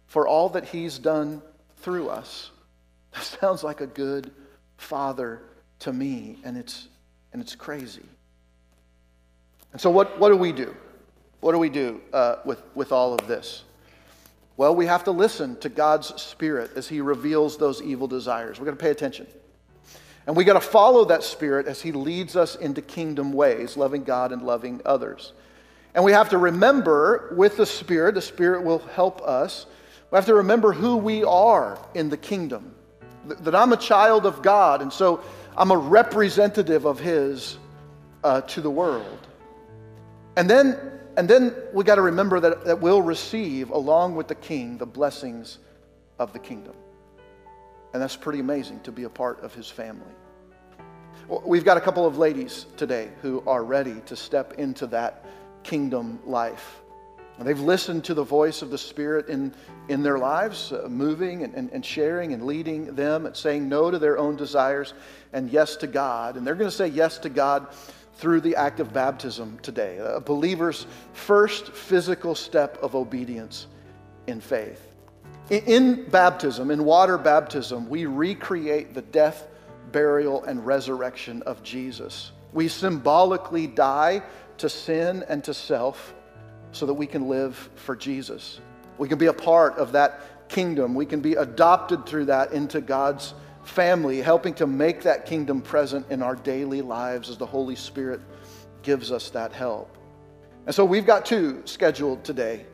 [0.06, 1.42] for all that He's done
[1.78, 2.50] through us.
[3.12, 4.30] That sounds like a good
[4.76, 5.40] father
[5.80, 6.88] to me, and it's,
[7.32, 8.02] and it's crazy.
[9.72, 10.74] And so, what, what do we do?
[11.40, 13.64] What do we do uh, with, with all of this?
[14.56, 18.58] Well, we have to listen to God's Spirit as He reveals those evil desires.
[18.58, 19.26] We've got to pay attention.
[20.26, 24.04] And we got to follow that Spirit as He leads us into kingdom ways, loving
[24.04, 25.32] God and loving others.
[25.94, 29.66] And we have to remember with the Spirit, the Spirit will help us.
[30.10, 32.74] We have to remember who we are in the kingdom.
[33.40, 35.22] That I'm a child of God, and so
[35.56, 37.58] I'm a representative of His
[38.22, 39.26] uh, to the world.
[40.36, 40.78] And then
[41.16, 44.86] And then we got to remember that, that we'll receive, along with the king, the
[44.86, 45.58] blessings
[46.18, 46.74] of the kingdom.
[47.92, 50.14] And that's pretty amazing to be a part of his family.
[51.28, 55.24] We've got a couple of ladies today who are ready to step into that
[55.62, 56.82] kingdom life.
[57.40, 59.52] They've listened to the voice of the Spirit in,
[59.88, 63.90] in their lives, uh, moving and, and, and sharing and leading them and saying no
[63.90, 64.94] to their own desires
[65.32, 66.36] and yes to God.
[66.36, 67.66] And they're going to say yes to God
[68.14, 73.66] through the act of baptism today, a believer's first physical step of obedience
[74.28, 74.86] in faith.
[75.50, 79.48] In, in baptism, in water baptism, we recreate the death,
[79.90, 82.30] burial, and resurrection of Jesus.
[82.52, 84.22] We symbolically die
[84.58, 86.14] to sin and to self
[86.74, 88.60] so that we can live for Jesus.
[88.98, 90.94] We can be a part of that kingdom.
[90.94, 96.06] We can be adopted through that into God's family, helping to make that kingdom present
[96.10, 98.20] in our daily lives as the Holy Spirit
[98.82, 99.96] gives us that help.
[100.66, 102.66] And so we've got two scheduled today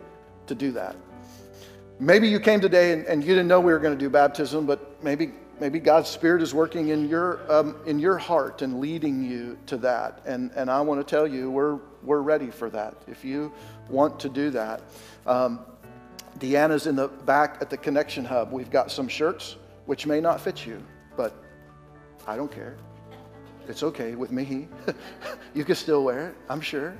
[0.46, 0.96] to do that.
[1.98, 4.66] Maybe you came today and, and you didn't know we were going to do baptism,
[4.66, 9.22] but maybe maybe God's Spirit is working in your, um, in your heart and leading
[9.22, 10.20] you to that.
[10.24, 12.94] And, and I want to tell you, we're, we're ready for that.
[13.06, 13.52] If you
[13.90, 14.82] want to do that,
[15.26, 15.60] um,
[16.38, 18.52] Deanna's in the back at the Connection Hub.
[18.52, 20.82] We've got some shirts which may not fit you,
[21.16, 21.34] but
[22.26, 22.76] I don't care.
[23.68, 24.68] It's okay with me.
[25.54, 26.94] you can still wear it, I'm sure.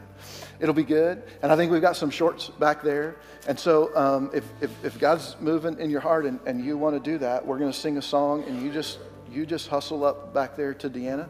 [0.61, 1.22] It'll be good.
[1.43, 3.16] And I think we've got some shorts back there.
[3.49, 7.03] And so um, if, if, if, God's moving in your heart and, and you want
[7.03, 8.99] to do that, we're going to sing a song and you just,
[9.30, 11.28] you just hustle up back there to Deanna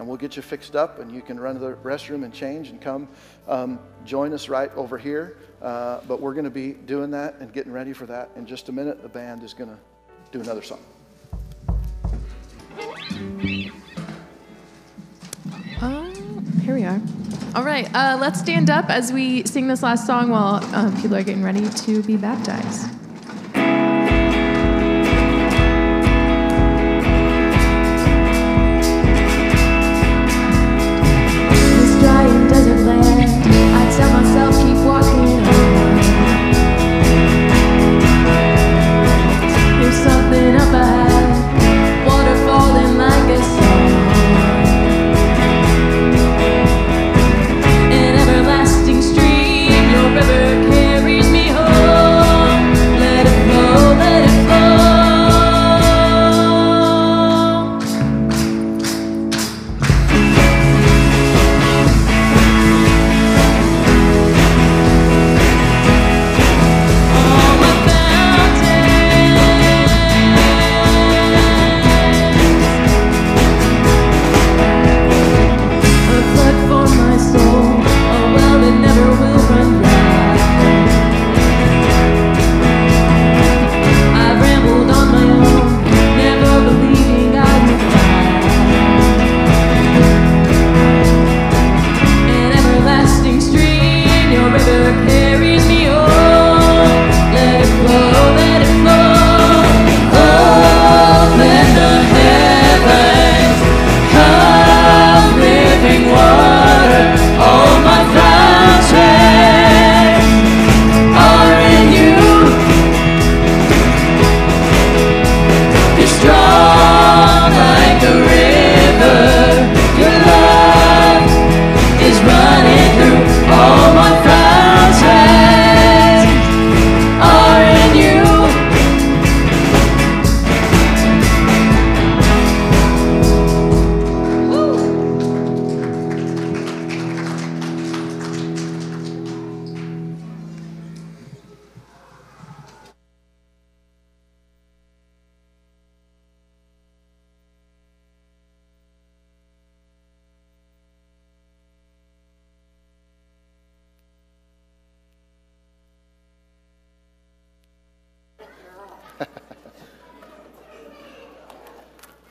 [0.00, 2.70] and we'll get you fixed up and you can run to the restroom and change
[2.70, 3.06] and come
[3.46, 5.36] um, join us right over here.
[5.60, 8.70] Uh, but we're going to be doing that and getting ready for that in just
[8.70, 9.02] a minute.
[9.02, 9.76] The band is going to
[10.32, 10.80] do another song.
[16.62, 17.00] Here we are.
[17.54, 21.16] All right, uh, let's stand up as we sing this last song while um, people
[21.16, 22.99] are getting ready to be baptized.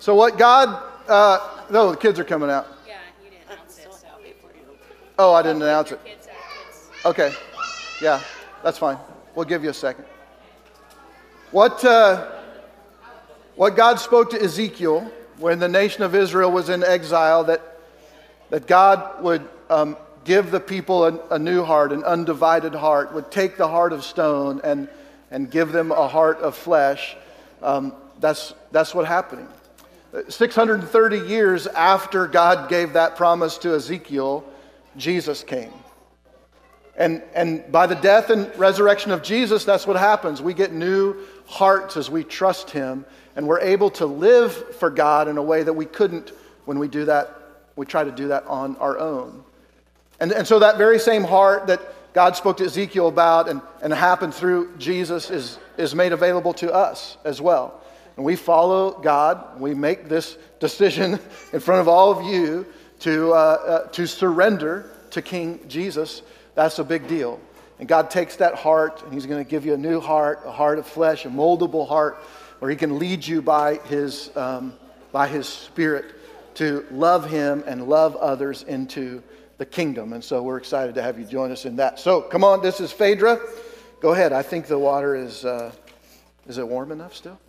[0.10, 2.66] So, what God, uh, no, the kids are coming out.
[2.88, 4.07] Yeah, you didn't announce it, so.
[5.20, 5.99] Oh, I didn't announce it.
[7.05, 7.32] Okay,
[8.01, 8.20] yeah,
[8.64, 8.97] that's fine.
[9.36, 10.05] We'll give you a second.
[11.51, 12.28] What, uh,
[13.55, 17.62] what God spoke to Ezekiel when the nation of Israel was in exile, that,
[18.49, 19.95] that God would um,
[20.26, 24.03] give the people a, a new heart, an undivided heart, would take the heart of
[24.03, 24.89] stone and,
[25.30, 27.16] and give them a heart of flesh.
[27.62, 29.47] Um, that's, that's what happening.
[30.28, 34.43] 630 years after God gave that promise to Ezekiel,
[34.97, 35.74] Jesus came.
[36.97, 40.41] And, and by the death and resurrection of Jesus, that's what happens.
[40.41, 43.05] We get new hearts as we trust Him,
[43.36, 46.34] and we're able to live for God in a way that we couldn't
[46.66, 47.36] when we do that,
[47.76, 49.43] we try to do that on our own.
[50.20, 51.82] And, and so that very same heart that
[52.14, 56.72] God spoke to Ezekiel about and, and happened through Jesus is, is made available to
[56.72, 57.82] us as well.
[58.20, 59.61] And we follow God.
[59.61, 61.22] We make this decision
[61.53, 62.65] in front of all of you
[62.99, 66.22] to, uh, uh, to surrender to King Jesus.
[66.53, 67.39] That's a big deal.
[67.80, 70.51] And God takes that heart and He's going to give you a new heart, a
[70.51, 72.17] heart of flesh, a moldable heart,
[72.59, 74.74] where He can lead you by His, um,
[75.13, 76.13] by his Spirit
[76.55, 79.24] to love Him and love others into
[79.59, 80.11] the kingdom.
[80.11, 81.99] And so we're excited to have you join us in that.
[81.99, 83.39] So come on, this is Phaedra.
[84.01, 84.34] Go ahead.
[84.34, 85.72] I think the water is, uh,
[86.49, 87.39] is it warm enough still?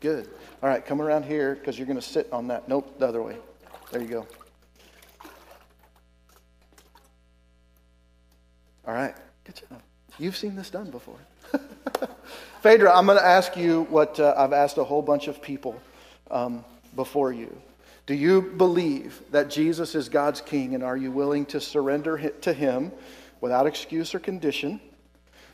[0.00, 0.28] Good.
[0.62, 2.68] All right, come around here because you're going to sit on that.
[2.68, 3.36] Nope, the other way.
[3.90, 4.26] There you go.
[8.86, 9.82] All right, good job.
[10.18, 11.18] You've seen this done before.
[12.62, 15.80] Phaedra, I'm going to ask you what uh, I've asked a whole bunch of people
[16.30, 16.64] um,
[16.96, 17.54] before you.
[18.06, 22.52] Do you believe that Jesus is God's King, and are you willing to surrender to
[22.52, 22.92] Him
[23.40, 24.80] without excuse or condition,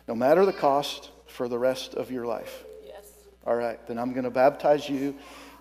[0.07, 2.65] no matter the cost, for the rest of your life?
[3.47, 5.15] All right, then I'm going to baptize you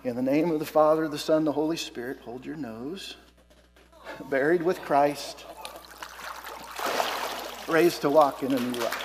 [0.04, 2.18] in the name of the Father, the Son, the Holy Spirit.
[2.24, 3.16] Hold your nose.
[4.30, 5.44] Buried with Christ,
[7.68, 9.00] raised to walk in a new life.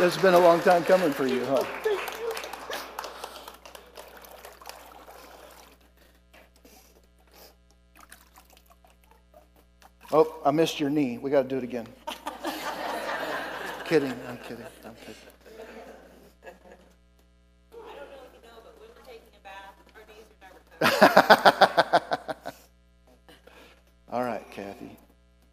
[0.00, 1.64] It's been a long time coming for you, huh?
[10.12, 11.18] Oh, I missed your knee.
[11.18, 11.86] We got to do it again.
[13.88, 14.14] Kidding.
[14.28, 14.64] I'm kidding.
[14.84, 15.14] I'm kidding.
[24.10, 24.96] All right, Kathy.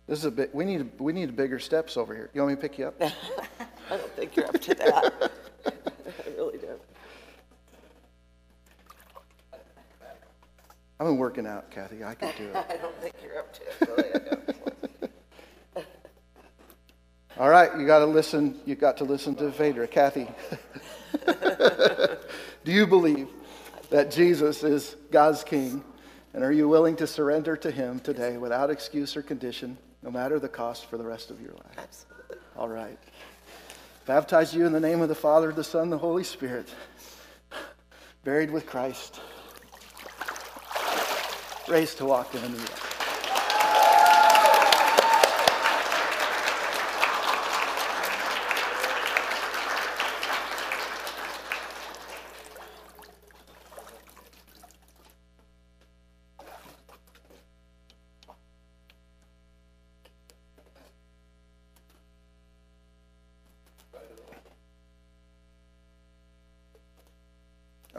[0.08, 0.54] This is a bit.
[0.54, 0.90] We need.
[1.00, 2.30] We need bigger steps over here.
[2.34, 2.96] You want me to pick you up?
[3.02, 5.32] I don't think you're up to that.
[5.66, 5.72] I
[6.36, 6.82] really don't.
[11.00, 12.04] I've been working out, Kathy.
[12.04, 12.66] I can do it.
[12.70, 14.14] I don't think you're up to it, really.
[14.14, 14.55] I don't.
[17.38, 18.58] All right, you got to listen.
[18.66, 20.26] You got to listen to Phaedra, Kathy.
[22.64, 23.28] do you believe
[23.90, 25.84] that Jesus is God's King,
[26.34, 30.40] and are you willing to surrender to Him today without excuse or condition, no matter
[30.40, 31.78] the cost for the rest of your life?
[31.78, 32.38] Absolutely.
[32.56, 32.98] All right.
[34.06, 36.70] Baptize you in the name of the Father, the Son, the Holy Spirit.
[38.24, 39.20] Buried with Christ.
[41.68, 42.85] Raised to walk in a new life.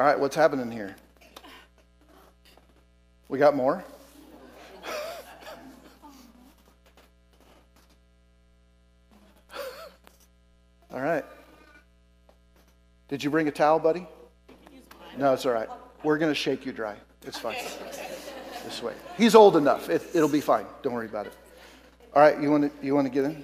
[0.07, 0.95] All right, what's happening here?
[3.29, 3.83] We got more?
[10.93, 11.25] all right.
[13.09, 14.07] Did you bring a towel, buddy?
[15.19, 15.69] No, it's all right.
[16.05, 16.95] We're going to shake you dry.
[17.27, 17.57] It's fine.
[18.65, 18.93] This way.
[19.19, 19.91] He's old enough.
[19.91, 20.67] It, it'll be fine.
[20.85, 21.33] Don't worry about it.
[22.15, 23.43] All right, you want to you want to get in?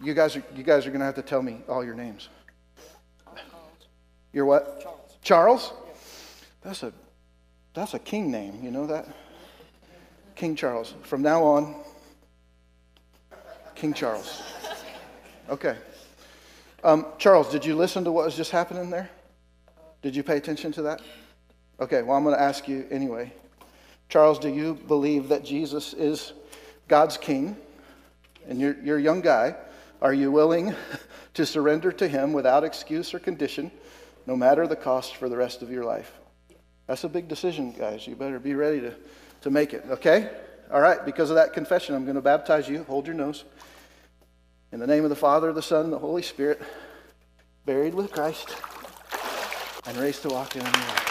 [0.00, 2.28] You guys are you guys are going to have to tell me all your names.
[4.32, 4.93] You're what?
[5.24, 5.72] Charles.
[6.62, 6.92] That's a
[7.74, 9.08] that's a king name, you know that?
[10.36, 10.94] King Charles.
[11.02, 11.74] From now on,
[13.74, 14.42] King Charles.
[15.50, 15.76] Okay.
[16.84, 19.10] Um, Charles, did you listen to what was just happening there?
[20.02, 21.00] Did you pay attention to that?
[21.80, 23.32] Okay, well, I'm going to ask you anyway.
[24.08, 26.32] Charles, do you believe that Jesus is
[26.86, 27.56] God's king?
[28.46, 29.56] And you're, you're a young guy.
[30.00, 30.74] Are you willing
[31.34, 33.72] to surrender to him without excuse or condition,
[34.26, 36.12] no matter the cost for the rest of your life?
[36.86, 38.06] That's a big decision, guys.
[38.06, 38.94] You better be ready to,
[39.42, 40.30] to make it, okay?
[40.70, 42.84] All right, because of that confession, I'm going to baptize you.
[42.84, 43.44] Hold your nose.
[44.72, 46.60] In the name of the Father, the Son, the Holy Spirit,
[47.64, 48.56] buried with Christ,
[49.86, 51.03] and raised to walk in a new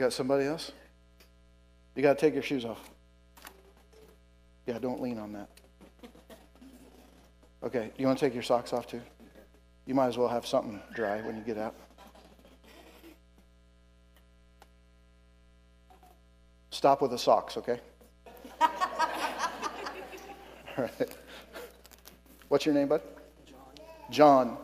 [0.00, 0.72] got somebody else?
[1.94, 2.90] You got to take your shoes off.
[4.66, 5.48] Yeah, don't lean on that.
[7.62, 9.02] Okay, you want to take your socks off too?
[9.86, 11.74] You might as well have something dry when you get out.
[16.70, 17.80] Stop with the socks, okay?
[18.60, 18.68] All
[20.78, 21.16] right.
[22.48, 23.02] What's your name, bud?
[23.46, 23.58] John.
[24.10, 24.56] John.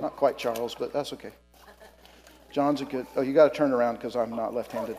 [0.00, 1.32] Not quite Charles, but that's okay.
[2.56, 3.06] John's a good.
[3.16, 4.96] Oh, you got to turn around because I'm not left handed.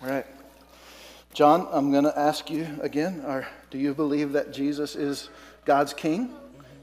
[0.00, 0.24] All right.
[1.34, 5.30] John, I'm going to ask you again are, do you believe that Jesus is
[5.64, 6.32] God's King?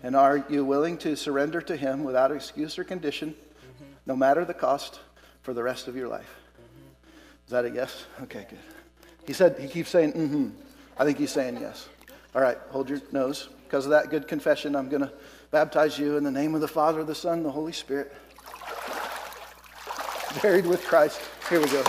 [0.03, 3.33] And are you willing to surrender to Him without excuse or condition,
[4.05, 4.99] no matter the cost,
[5.41, 6.36] for the rest of your life?
[7.45, 8.07] Is that a yes?
[8.23, 8.59] Okay, good.
[9.25, 10.49] He said, he keeps saying, mm hmm.
[10.97, 11.88] I think he's saying yes.
[12.36, 13.47] All right, hold your nose.
[13.63, 15.13] Because of that good confession, I'm going to
[15.56, 18.14] baptize you in the name of the Father, the Son, the Holy Spirit.
[20.41, 21.22] Buried with Christ.
[21.49, 21.82] Here we go.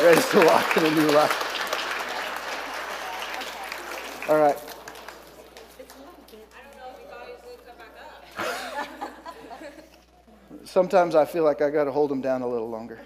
[0.00, 1.36] Ready to walk in a new life.
[4.30, 4.56] All right.
[10.64, 12.98] Sometimes I feel like I got to hold him down a little longer.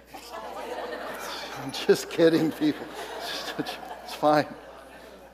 [1.64, 2.86] I'm just kidding, people.
[3.59, 4.47] It's fine.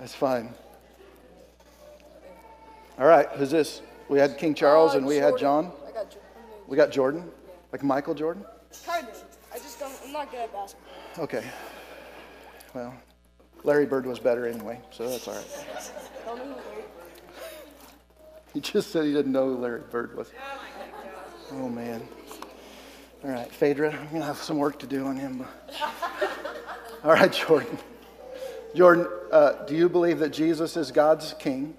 [0.01, 0.55] It's fine.
[2.99, 3.83] All right, who's this?
[4.09, 5.73] We had King Charles and we had John.
[5.89, 6.21] I got Jordan.
[6.67, 7.31] We got Jordan,
[7.73, 8.45] like Michael Jordan.
[8.87, 9.25] Kind of.
[9.53, 9.93] I just don't.
[10.05, 11.25] I'm not good at basketball.
[11.25, 11.45] Okay.
[12.75, 12.95] Well,
[13.65, 15.93] Larry Bird was better anyway, so that's all right.
[16.27, 16.85] Don't know who Larry-
[18.55, 20.31] He just said he didn't know who Larry Bird was.
[21.53, 22.07] Oh man.
[23.25, 25.45] All right, Phaedra, I'm gonna have some work to do on him.
[27.05, 27.79] All right, Jordan.
[28.75, 31.77] Jordan, uh, do you believe that Jesus is God's King,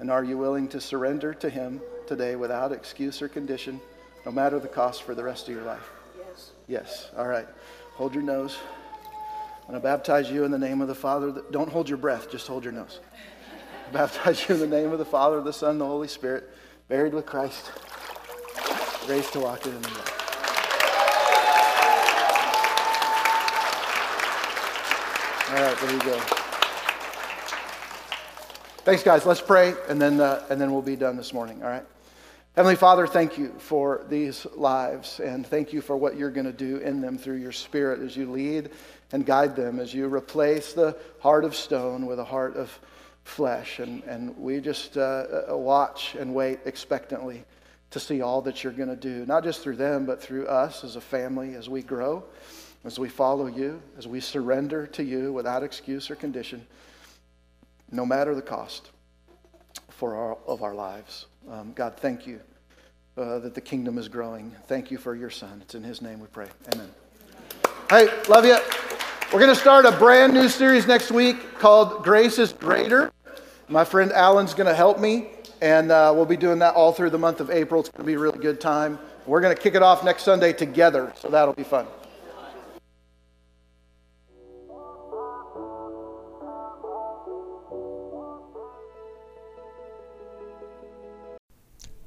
[0.00, 3.80] and are you willing to surrender to Him today without excuse or condition,
[4.24, 5.90] no matter the cost for the rest of your life?
[6.18, 6.50] Yes.
[6.66, 7.10] Yes.
[7.16, 7.46] All right.
[7.94, 8.56] Hold your nose.
[9.60, 11.30] I'm going to baptize you in the name of the Father.
[11.30, 13.00] The, don't hold your breath, just hold your nose.
[13.92, 16.48] baptize you in the name of the Father, the Son, the Holy Spirit,
[16.88, 17.70] buried with Christ,
[19.06, 20.12] raised to walk in the light.
[25.50, 26.39] All right, there you go.
[28.90, 29.24] Thanks, guys.
[29.24, 31.62] Let's pray, and then, uh, and then we'll be done this morning.
[31.62, 31.84] All right.
[32.56, 36.52] Heavenly Father, thank you for these lives, and thank you for what you're going to
[36.52, 38.70] do in them through your Spirit as you lead
[39.12, 42.80] and guide them, as you replace the heart of stone with a heart of
[43.22, 43.78] flesh.
[43.78, 47.44] And, and we just uh, uh, watch and wait expectantly
[47.92, 50.82] to see all that you're going to do, not just through them, but through us
[50.82, 52.24] as a family as we grow,
[52.84, 56.66] as we follow you, as we surrender to you without excuse or condition,
[57.90, 58.90] no matter the cost
[59.88, 61.26] for our, of our lives.
[61.50, 62.40] Um, God, thank you
[63.16, 64.54] uh, that the kingdom is growing.
[64.66, 65.60] Thank you for your son.
[65.62, 66.48] It's in his name we pray.
[66.74, 66.88] Amen.
[67.88, 68.56] Hey, love you.
[69.32, 73.12] We're going to start a brand new series next week called Grace is Greater.
[73.68, 75.28] My friend Alan's going to help me,
[75.60, 77.80] and uh, we'll be doing that all through the month of April.
[77.80, 78.98] It's going to be a really good time.
[79.26, 81.86] We're going to kick it off next Sunday together, so that'll be fun.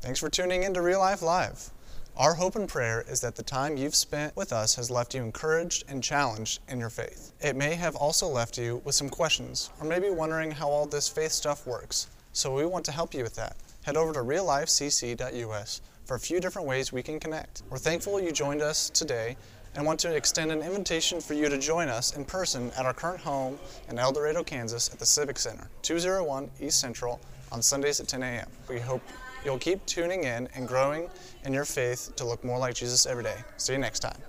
[0.03, 1.69] Thanks for tuning in to Real Life Live.
[2.17, 5.23] Our hope and prayer is that the time you've spent with us has left you
[5.23, 7.31] encouraged and challenged in your faith.
[7.39, 11.07] It may have also left you with some questions, or maybe wondering how all this
[11.07, 12.07] faith stuff works.
[12.33, 13.55] So we want to help you with that.
[13.83, 17.63] Head over to reallifecc.us for a few different ways we can connect.
[17.69, 19.37] We're thankful you joined us today
[19.73, 22.93] and want to extend an invitation for you to join us in person at our
[22.93, 27.21] current home in El Dorado, Kansas at the Civic Center, 201 East Central
[27.53, 28.49] on Sundays at 10 a.m.
[28.67, 29.01] We hope
[29.45, 31.09] You'll keep tuning in and growing
[31.45, 33.37] in your faith to look more like Jesus every day.
[33.57, 34.21] See you next time.